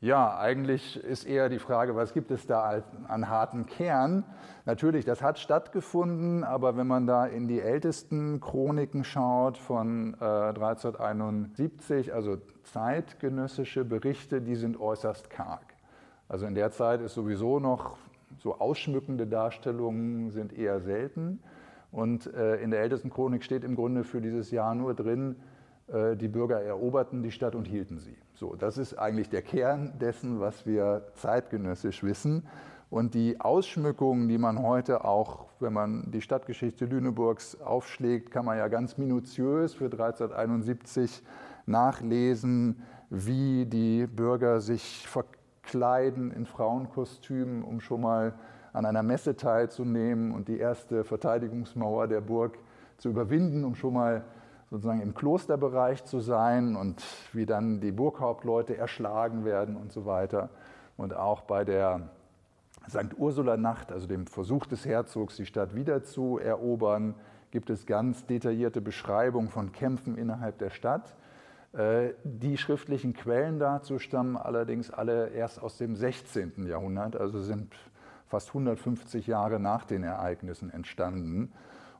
Ja, 0.00 0.38
eigentlich 0.38 1.02
ist 1.02 1.24
eher 1.24 1.48
die 1.48 1.58
Frage, 1.58 1.96
was 1.96 2.12
gibt 2.12 2.30
es 2.30 2.46
da 2.46 2.82
an 3.08 3.30
harten 3.30 3.64
Kern? 3.64 4.24
Natürlich, 4.66 5.06
das 5.06 5.22
hat 5.22 5.38
stattgefunden, 5.38 6.44
aber 6.44 6.76
wenn 6.76 6.86
man 6.86 7.06
da 7.06 7.24
in 7.24 7.48
die 7.48 7.60
ältesten 7.60 8.40
Chroniken 8.40 9.04
schaut 9.04 9.56
von 9.56 10.14
äh, 10.20 10.24
1371, 10.24 12.12
also 12.12 12.36
zeitgenössische 12.64 13.86
Berichte, 13.86 14.42
die 14.42 14.56
sind 14.56 14.78
äußerst 14.78 15.30
karg. 15.30 15.64
Also 16.28 16.44
in 16.44 16.54
der 16.54 16.72
Zeit 16.72 17.00
ist 17.00 17.14
sowieso 17.14 17.58
noch 17.58 17.96
so 18.38 18.58
ausschmückende 18.58 19.26
Darstellungen 19.26 20.30
sind 20.30 20.52
eher 20.52 20.80
selten. 20.80 21.40
Und 21.90 22.32
äh, 22.34 22.56
in 22.56 22.70
der 22.70 22.80
ältesten 22.80 23.08
Chronik 23.08 23.44
steht 23.44 23.64
im 23.64 23.76
Grunde 23.76 24.04
für 24.04 24.20
dieses 24.20 24.50
Jahr 24.50 24.74
nur 24.74 24.92
drin, 24.92 25.36
die 25.88 26.28
Bürger 26.28 26.60
eroberten 26.60 27.22
die 27.22 27.30
Stadt 27.30 27.54
und 27.54 27.66
hielten 27.66 27.98
sie. 27.98 28.16
So, 28.34 28.56
das 28.56 28.76
ist 28.76 28.94
eigentlich 28.98 29.28
der 29.28 29.42
Kern 29.42 29.92
dessen, 30.00 30.40
was 30.40 30.66
wir 30.66 31.06
zeitgenössisch 31.14 32.02
wissen. 32.02 32.46
Und 32.90 33.14
die 33.14 33.40
Ausschmückungen, 33.40 34.28
die 34.28 34.38
man 34.38 34.62
heute 34.62 35.04
auch, 35.04 35.46
wenn 35.58 35.72
man 35.72 36.10
die 36.10 36.20
Stadtgeschichte 36.20 36.86
Lüneburgs 36.86 37.60
aufschlägt, 37.60 38.30
kann 38.30 38.44
man 38.44 38.58
ja 38.58 38.68
ganz 38.68 38.98
minutiös 38.98 39.74
für 39.74 39.86
1371 39.86 41.22
nachlesen, 41.66 42.82
wie 43.10 43.66
die 43.66 44.06
Bürger 44.06 44.60
sich 44.60 45.06
verkleiden 45.06 46.30
in 46.30 46.46
Frauenkostümen, 46.46 47.62
um 47.62 47.80
schon 47.80 48.02
mal 48.02 48.34
an 48.72 48.84
einer 48.84 49.02
Messe 49.02 49.36
teilzunehmen 49.36 50.32
und 50.32 50.48
die 50.48 50.58
erste 50.58 51.02
Verteidigungsmauer 51.04 52.08
der 52.08 52.20
Burg 52.20 52.58
zu 52.98 53.08
überwinden, 53.08 53.64
um 53.64 53.74
schon 53.74 53.94
mal 53.94 54.24
sozusagen 54.70 55.00
im 55.00 55.14
Klosterbereich 55.14 56.04
zu 56.04 56.20
sein 56.20 56.76
und 56.76 57.02
wie 57.32 57.46
dann 57.46 57.80
die 57.80 57.92
Burghauptleute 57.92 58.76
erschlagen 58.76 59.44
werden 59.44 59.76
und 59.76 59.92
so 59.92 60.06
weiter. 60.06 60.50
Und 60.96 61.14
auch 61.14 61.42
bei 61.42 61.64
der 61.64 62.10
St. 62.88 63.16
Ursula-Nacht, 63.16 63.92
also 63.92 64.06
dem 64.06 64.26
Versuch 64.26 64.66
des 64.66 64.84
Herzogs, 64.84 65.36
die 65.36 65.46
Stadt 65.46 65.74
wieder 65.74 66.04
zu 66.04 66.38
erobern, 66.38 67.14
gibt 67.50 67.70
es 67.70 67.86
ganz 67.86 68.26
detaillierte 68.26 68.80
Beschreibungen 68.80 69.48
von 69.48 69.72
Kämpfen 69.72 70.16
innerhalb 70.16 70.58
der 70.58 70.70
Stadt. 70.70 71.14
Äh, 71.72 72.14
die 72.24 72.58
schriftlichen 72.58 73.12
Quellen 73.12 73.58
dazu 73.58 73.98
stammen 73.98 74.36
allerdings 74.36 74.90
alle 74.90 75.28
erst 75.28 75.62
aus 75.62 75.78
dem 75.78 75.96
16. 75.96 76.66
Jahrhundert, 76.66 77.16
also 77.16 77.40
sind 77.40 77.74
fast 78.26 78.48
150 78.48 79.26
Jahre 79.26 79.60
nach 79.60 79.84
den 79.84 80.02
Ereignissen 80.02 80.70
entstanden. 80.70 81.52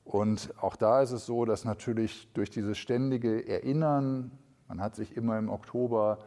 Und 0.07 0.55
auch 0.61 0.77
da 0.77 1.03
ist 1.03 1.11
es 1.11 1.27
so, 1.27 1.45
dass 1.45 1.65
natürlich 1.65 2.33
durch 2.33 2.49
dieses 2.49 2.79
ständige 2.79 3.47
Erinnern, 3.49 4.31
man 4.69 4.81
hat 4.81 4.95
sich 4.95 5.17
immer 5.17 5.37
im 5.37 5.49
Oktober 5.49 6.19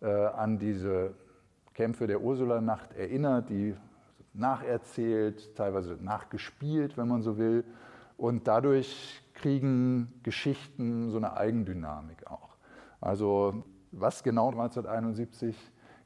äh, 0.00 0.06
an 0.08 0.58
diese 0.58 1.12
Kämpfe 1.74 2.06
der 2.06 2.22
Ursula-Nacht 2.22 2.94
erinnert, 2.94 3.50
die 3.50 3.76
nacherzählt, 4.32 5.54
teilweise 5.56 5.98
nachgespielt, 6.00 6.96
wenn 6.96 7.06
man 7.06 7.20
so 7.20 7.36
will. 7.36 7.64
Und 8.16 8.48
dadurch 8.48 9.22
kriegen 9.34 10.20
Geschichten 10.22 11.10
so 11.10 11.18
eine 11.18 11.36
Eigendynamik 11.36 12.26
auch. 12.28 12.56
Also 12.98 13.62
was 13.92 14.22
genau 14.22 14.48
1971 14.48 15.54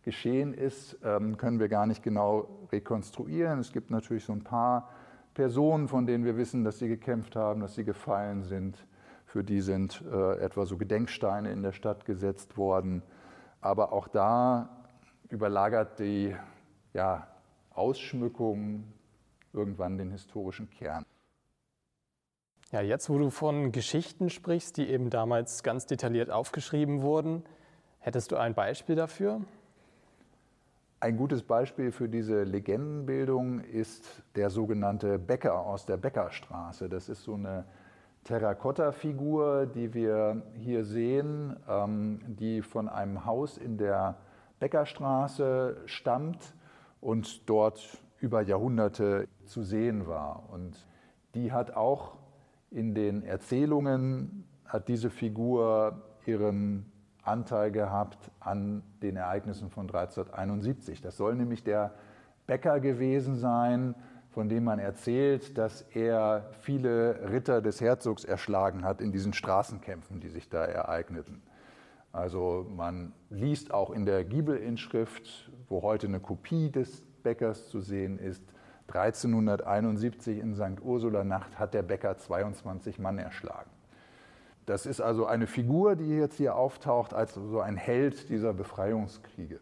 geschehen 0.02 0.54
ist, 0.54 0.98
ähm, 1.04 1.36
können 1.36 1.60
wir 1.60 1.68
gar 1.68 1.86
nicht 1.86 2.02
genau 2.02 2.48
rekonstruieren. 2.72 3.60
Es 3.60 3.72
gibt 3.72 3.92
natürlich 3.92 4.24
so 4.24 4.32
ein 4.32 4.42
paar 4.42 4.88
Personen, 5.34 5.88
von 5.88 6.06
denen 6.06 6.24
wir 6.24 6.36
wissen, 6.36 6.64
dass 6.64 6.78
sie 6.78 6.88
gekämpft 6.88 7.36
haben, 7.36 7.60
dass 7.60 7.74
sie 7.74 7.84
gefallen 7.84 8.42
sind. 8.42 8.86
Für 9.24 9.42
die 9.42 9.60
sind 9.60 10.02
äh, 10.12 10.38
etwa 10.40 10.66
so 10.66 10.76
Gedenksteine 10.76 11.50
in 11.50 11.62
der 11.62 11.72
Stadt 11.72 12.04
gesetzt 12.04 12.56
worden. 12.56 13.02
Aber 13.60 13.92
auch 13.92 14.08
da 14.08 14.84
überlagert 15.28 15.98
die 15.98 16.36
ja, 16.92 17.26
Ausschmückung 17.70 18.84
irgendwann 19.52 19.96
den 19.96 20.10
historischen 20.10 20.68
Kern. 20.70 21.04
Ja, 22.70 22.80
jetzt, 22.80 23.10
wo 23.10 23.18
du 23.18 23.30
von 23.30 23.70
Geschichten 23.70 24.30
sprichst, 24.30 24.78
die 24.78 24.88
eben 24.88 25.10
damals 25.10 25.62
ganz 25.62 25.86
detailliert 25.86 26.30
aufgeschrieben 26.30 27.02
wurden, 27.02 27.44
hättest 27.98 28.32
du 28.32 28.36
ein 28.36 28.54
Beispiel 28.54 28.96
dafür? 28.96 29.42
Ein 31.02 31.16
gutes 31.16 31.42
Beispiel 31.42 31.90
für 31.90 32.08
diese 32.08 32.44
Legendenbildung 32.44 33.58
ist 33.58 34.22
der 34.36 34.50
sogenannte 34.50 35.18
Bäcker 35.18 35.58
aus 35.58 35.84
der 35.84 35.96
Bäckerstraße. 35.96 36.88
Das 36.88 37.08
ist 37.08 37.24
so 37.24 37.34
eine 37.34 37.64
Terrakotta-Figur, 38.22 39.66
die 39.66 39.94
wir 39.94 40.42
hier 40.54 40.84
sehen, 40.84 41.56
ähm, 41.68 42.20
die 42.28 42.62
von 42.62 42.88
einem 42.88 43.24
Haus 43.24 43.58
in 43.58 43.78
der 43.78 44.14
Bäckerstraße 44.60 45.78
stammt 45.86 46.54
und 47.00 47.50
dort 47.50 47.98
über 48.20 48.42
Jahrhunderte 48.42 49.26
zu 49.44 49.64
sehen 49.64 50.06
war. 50.06 50.50
Und 50.52 50.86
die 51.34 51.50
hat 51.50 51.74
auch 51.74 52.16
in 52.70 52.94
den 52.94 53.24
Erzählungen, 53.24 54.44
hat 54.64 54.86
diese 54.86 55.10
Figur 55.10 56.00
ihren 56.26 56.91
Anteil 57.22 57.70
gehabt 57.70 58.30
an 58.40 58.82
den 59.02 59.16
Ereignissen 59.16 59.70
von 59.70 59.86
1371. 59.86 61.00
Das 61.00 61.16
soll 61.16 61.34
nämlich 61.34 61.62
der 61.62 61.92
Bäcker 62.46 62.80
gewesen 62.80 63.36
sein, 63.36 63.94
von 64.30 64.48
dem 64.48 64.64
man 64.64 64.78
erzählt, 64.78 65.58
dass 65.58 65.82
er 65.92 66.50
viele 66.60 67.30
Ritter 67.30 67.60
des 67.60 67.80
Herzogs 67.80 68.24
erschlagen 68.24 68.84
hat 68.84 69.00
in 69.00 69.12
diesen 69.12 69.32
Straßenkämpfen, 69.32 70.20
die 70.20 70.28
sich 70.28 70.48
da 70.48 70.64
ereigneten. 70.64 71.42
Also 72.12 72.66
man 72.68 73.12
liest 73.30 73.72
auch 73.72 73.90
in 73.90 74.04
der 74.04 74.24
Giebelinschrift, 74.24 75.50
wo 75.68 75.82
heute 75.82 76.06
eine 76.06 76.20
Kopie 76.20 76.70
des 76.70 77.02
Bäckers 77.22 77.68
zu 77.68 77.80
sehen 77.80 78.18
ist, 78.18 78.42
1371 78.88 80.38
in 80.38 80.54
St. 80.54 80.82
Ursula 80.82 81.24
Nacht 81.24 81.58
hat 81.58 81.72
der 81.72 81.82
Bäcker 81.82 82.18
22 82.18 82.98
Mann 82.98 83.18
erschlagen. 83.18 83.70
Das 84.72 84.86
ist 84.86 85.02
also 85.02 85.26
eine 85.26 85.46
Figur, 85.46 85.96
die 85.96 86.16
jetzt 86.16 86.38
hier 86.38 86.56
auftaucht 86.56 87.12
als 87.12 87.34
so 87.34 87.60
ein 87.60 87.76
Held 87.76 88.30
dieser 88.30 88.54
Befreiungskriege. 88.54 89.60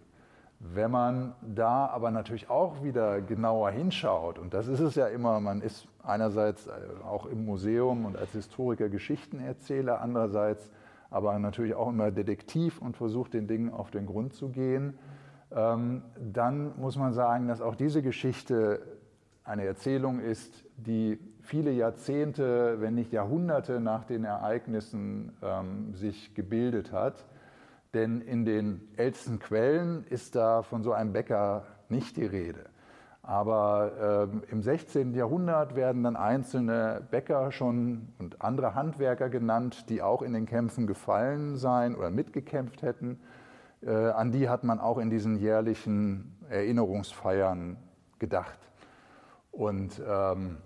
Wenn 0.61 0.93
man 0.93 1.35
da 1.43 1.87
aber 1.87 2.13
natürlich 2.13 2.49
auch 2.49 2.85
wieder 2.85 3.21
genauer 3.21 3.73
hinschaut, 3.73 4.39
und 4.39 4.55
das 4.55 4.69
ist 4.69 4.79
es 4.79 4.95
ja 4.95 5.09
immer, 5.09 5.41
man 5.41 5.63
ist 5.63 5.89
einerseits 6.05 6.69
äh, 6.69 6.71
auch 7.05 7.27
im 7.27 7.45
Museum 7.45 8.05
und 8.05 8.17
als 8.17 8.31
Historiker 8.31 8.89
Geschichtenerzähler, 8.89 10.01
andererseits 10.01 10.71
aber 11.11 11.37
natürlich 11.41 11.75
auch 11.75 11.89
immer 11.89 12.13
Detektiv 12.13 12.81
und 12.81 12.97
versucht 12.97 13.35
den 13.35 13.49
Dingen 13.49 13.73
auf 13.73 13.91
den 13.91 14.07
Grund 14.07 14.33
zu 14.33 14.51
gehen, 14.51 14.97
ähm, 15.51 16.03
dann 16.21 16.79
muss 16.79 16.97
man 16.97 17.15
sagen, 17.15 17.49
dass 17.49 17.61
auch 17.61 17.75
diese 17.75 18.01
Geschichte 18.01 18.81
eine 19.43 19.65
Erzählung 19.65 20.21
ist, 20.21 20.65
die 20.77 21.19
viele 21.43 21.71
Jahrzehnte, 21.71 22.81
wenn 22.81 22.95
nicht 22.95 23.13
Jahrhunderte 23.13 23.81
nach 23.81 24.05
den 24.05 24.25
Ereignissen 24.25 25.33
ähm, 25.43 25.95
sich 25.95 26.35
gebildet 26.35 26.93
hat. 26.93 27.27
Denn 27.95 28.21
in 28.21 28.45
den 28.45 28.89
ältesten 28.97 29.39
Quellen 29.39 30.05
ist 30.09 30.37
da 30.37 30.63
von 30.63 30.83
so 30.83 30.93
einem 30.93 31.13
Bäcker 31.13 31.65
nicht 31.89 32.17
die 32.17 32.27
Rede. 32.27 32.67
Aber 33.23 34.29
ähm, 34.33 34.43
im 34.51 34.63
16. 34.63 35.15
Jahrhundert 35.15 35.75
werden 35.75 36.03
dann 36.03 36.17
einzelne 36.17 37.07
Bäcker 37.11 37.53
schon 37.53 38.09
und 38.19 38.41
andere 38.41 38.75
Handwerker 38.75 39.29
genannt, 39.29 39.91
die 39.91 40.03
auch 40.03 40.23
in 40.23 40.33
den 40.33 40.47
Kämpfen 40.47 40.87
gefallen 40.87 41.57
seien 41.57 41.95
oder 41.95 42.11
mitgekämpft 42.11 42.83
hätten. 42.83 43.21
Äh, 43.83 43.91
an 43.91 44.33
die 44.33 44.49
hat 44.49 44.65
man 44.65 44.81
auch 44.81 44.99
in 44.99 45.11
diesen 45.11 45.37
jährlichen 45.37 46.37
Erinnerungsfeiern 46.49 47.77
gedacht. 48.19 48.59
Und 49.53 50.01
ähm, 50.07 50.59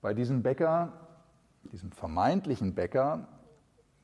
bei 0.00 0.14
diesem 0.14 0.42
Bäcker, 0.42 0.92
diesem 1.72 1.92
vermeintlichen 1.92 2.74
Bäcker, 2.74 3.28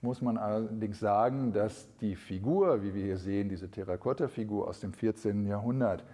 muss 0.03 0.21
man 0.21 0.37
allerdings 0.37 1.01
sagen, 1.01 1.53
dass 1.53 1.89
die 1.97 2.17
Figur, 2.17 2.83
wie 2.83 2.95
wir 2.95 3.03
hier 3.05 3.19
sehen, 3.19 3.49
diese 3.49 3.71
Terrakotta-Figur 3.71 4.69
aus 4.69 4.81
dem 4.81 4.93
14. 4.93 5.47
Jahrhundert, 5.47 6.05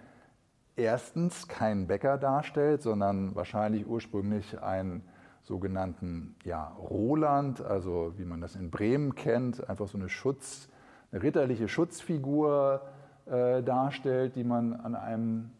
erstens 0.75 1.47
keinen 1.47 1.87
Bäcker 1.87 2.17
darstellt, 2.17 2.81
sondern 2.81 3.35
wahrscheinlich 3.35 3.85
ursprünglich 3.85 4.61
einen 4.61 5.03
sogenannten 5.43 6.35
ja, 6.45 6.69
Roland, 6.79 7.61
also 7.61 8.13
wie 8.17 8.25
man 8.25 8.39
das 8.39 8.55
in 8.55 8.71
Bremen 8.71 9.13
kennt, 9.13 9.69
einfach 9.69 9.87
so 9.87 9.97
eine 9.97 10.09
Schutz, 10.09 10.69
eine 11.11 11.21
ritterliche 11.21 11.67
Schutzfigur 11.67 12.81
äh, 13.25 13.61
darstellt, 13.61 14.35
die 14.35 14.45
man 14.45 14.73
an 14.73 14.95
einem 14.95 15.51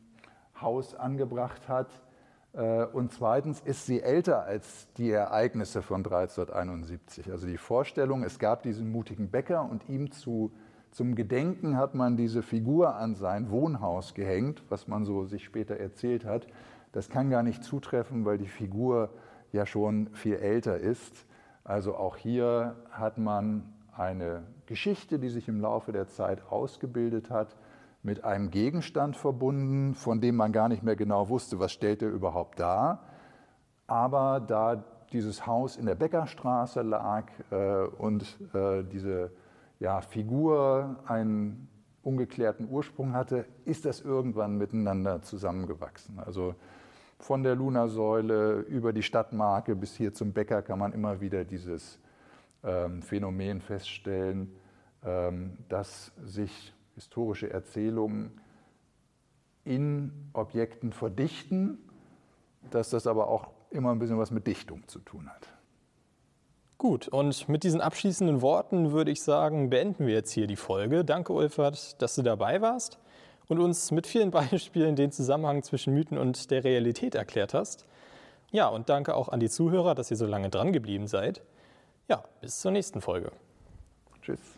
Haus 0.60 0.96
angebracht 0.96 1.68
hat. 1.68 1.90
Äh, 2.54 2.86
und 2.86 3.12
zweitens 3.12 3.60
ist 3.62 3.86
sie 3.86 4.02
älter 4.02 4.44
als 4.44 4.88
die 4.94 5.12
Ereignisse 5.12 5.82
von 5.82 5.98
1371. 5.98 7.32
Also 7.32 7.48
die 7.48 7.58
Vorstellung, 7.58 8.24
es 8.24 8.40
gab 8.40 8.64
diesen 8.64 8.92
mutigen 8.92 9.30
Bäcker 9.30 9.68
und 9.70 9.90
ihm 9.90 10.12
zu, 10.12 10.52
zum 10.92 11.16
Gedenken 11.16 11.78
hat 11.78 11.96
man 11.96 12.16
diese 12.18 12.42
Figur 12.42 12.96
an 12.96 13.16
sein 13.16 13.50
Wohnhaus 13.50 14.14
gehängt, 14.14 14.64
was 14.70 14.88
man 14.88 15.06
so 15.06 15.26
sich 15.26 15.44
später 15.44 15.78
erzählt 15.78 16.26
hat. 16.26 16.48
Das 16.92 17.10
kann 17.10 17.30
gar 17.30 17.44
nicht 17.44 17.64
zutreffen, 17.64 18.26
weil 18.26 18.38
die 18.38 18.48
Figur 18.48 19.10
ja 19.52 19.66
schon 19.66 20.10
viel 20.14 20.36
älter 20.36 20.78
ist. 20.78 21.26
Also 21.64 21.96
auch 21.96 22.18
hier 22.18 22.76
hat 22.92 23.18
man 23.18 23.74
eine 23.96 24.44
Geschichte, 24.66 25.18
die 25.18 25.30
sich 25.30 25.48
im 25.48 25.60
Laufe 25.60 25.92
der 25.92 26.08
Zeit 26.08 26.44
ausgebildet 26.52 27.30
hat 27.30 27.56
mit 28.04 28.24
einem 28.24 28.52
Gegenstand 28.52 29.16
verbunden, 29.16 29.96
von 29.96 30.20
dem 30.20 30.36
man 30.36 30.52
gar 30.52 30.68
nicht 30.68 30.84
mehr 30.84 30.98
genau 30.98 31.30
wusste, 31.30 31.60
was 31.60 31.72
stellt 31.72 32.02
er 32.02 32.10
überhaupt 32.10 32.60
dar. 32.60 33.04
Aber 33.88 34.42
da 34.42 34.84
dieses 35.14 35.48
Haus 35.48 35.78
in 35.78 35.86
der 35.86 35.96
Bäckerstraße 35.96 36.82
lag 36.82 37.26
äh, 37.52 37.86
und 37.98 38.38
äh, 38.54 38.84
diese 38.84 39.32
ja, 39.80 40.02
Figur 40.02 40.98
einen 41.06 41.70
ungeklärten 42.02 42.68
Ursprung 42.70 43.14
hatte, 43.14 43.46
ist 43.64 43.86
das 43.86 44.02
irgendwann 44.02 44.58
miteinander 44.58 45.22
zusammengewachsen. 45.22 46.20
Also 46.20 46.56
von 47.20 47.44
der 47.44 47.56
Lunasäule 47.56 48.60
über 48.60 48.92
die 48.92 49.04
Stadtmarke 49.04 49.76
bis 49.76 49.96
hier 49.96 50.14
zum 50.14 50.34
Bäcker 50.34 50.62
kann 50.62 50.80
man 50.80 50.92
immer 50.92 51.22
wieder 51.22 51.46
dieses 51.46 52.00
ähm, 52.64 53.02
Phänomen 53.02 53.62
feststellen, 53.62 54.52
ähm, 55.06 55.58
dass 55.70 56.12
sich 56.24 56.73
historische 56.96 57.50
Erzählungen 57.50 58.40
in 59.66 60.12
Objekten 60.34 60.92
verdichten, 60.92 61.78
dass 62.72 62.90
das 62.90 63.08
aber 63.08 63.28
auch 63.28 63.50
immer 63.70 63.92
ein 63.92 64.00
bisschen 64.00 64.18
was 64.18 64.32
mit 64.32 64.48
Dichtung 64.48 64.88
zu 64.88 65.00
tun 65.00 65.30
hat. 65.30 65.48
Gut, 66.78 67.08
und 67.08 67.48
mit 67.48 67.64
diesen 67.64 67.80
abschließenden 67.80 68.42
Worten 68.42 68.92
würde 68.92 69.12
ich 69.12 69.24
sagen, 69.24 69.70
beenden 69.70 70.06
wir 70.06 70.14
jetzt 70.14 70.32
hier 70.32 70.48
die 70.48 70.58
Folge. 70.58 71.06
Danke, 71.06 71.32
Ulfert, 71.32 72.02
dass 72.02 72.16
du 72.16 72.24
dabei 72.24 72.62
warst 72.62 73.00
und 73.48 73.60
uns 73.60 73.92
mit 73.92 74.06
vielen 74.06 74.32
Beispielen 74.32 74.96
den 74.96 75.12
Zusammenhang 75.12 75.64
zwischen 75.64 75.94
Mythen 75.94 76.18
und 76.18 76.52
der 76.52 76.64
Realität 76.64 77.16
erklärt 77.16 77.54
hast. 77.54 77.86
Ja, 78.52 78.68
und 78.68 78.90
danke 78.90 79.16
auch 79.16 79.30
an 79.30 79.40
die 79.40 79.50
Zuhörer, 79.50 79.96
dass 79.96 80.12
ihr 80.12 80.18
so 80.18 80.28
lange 80.28 80.50
dran 80.50 80.74
geblieben 80.74 81.08
seid. 81.08 81.42
Ja, 82.10 82.24
bis 82.42 82.60
zur 82.60 82.72
nächsten 82.72 83.02
Folge. 83.02 83.32
Tschüss. 84.22 84.53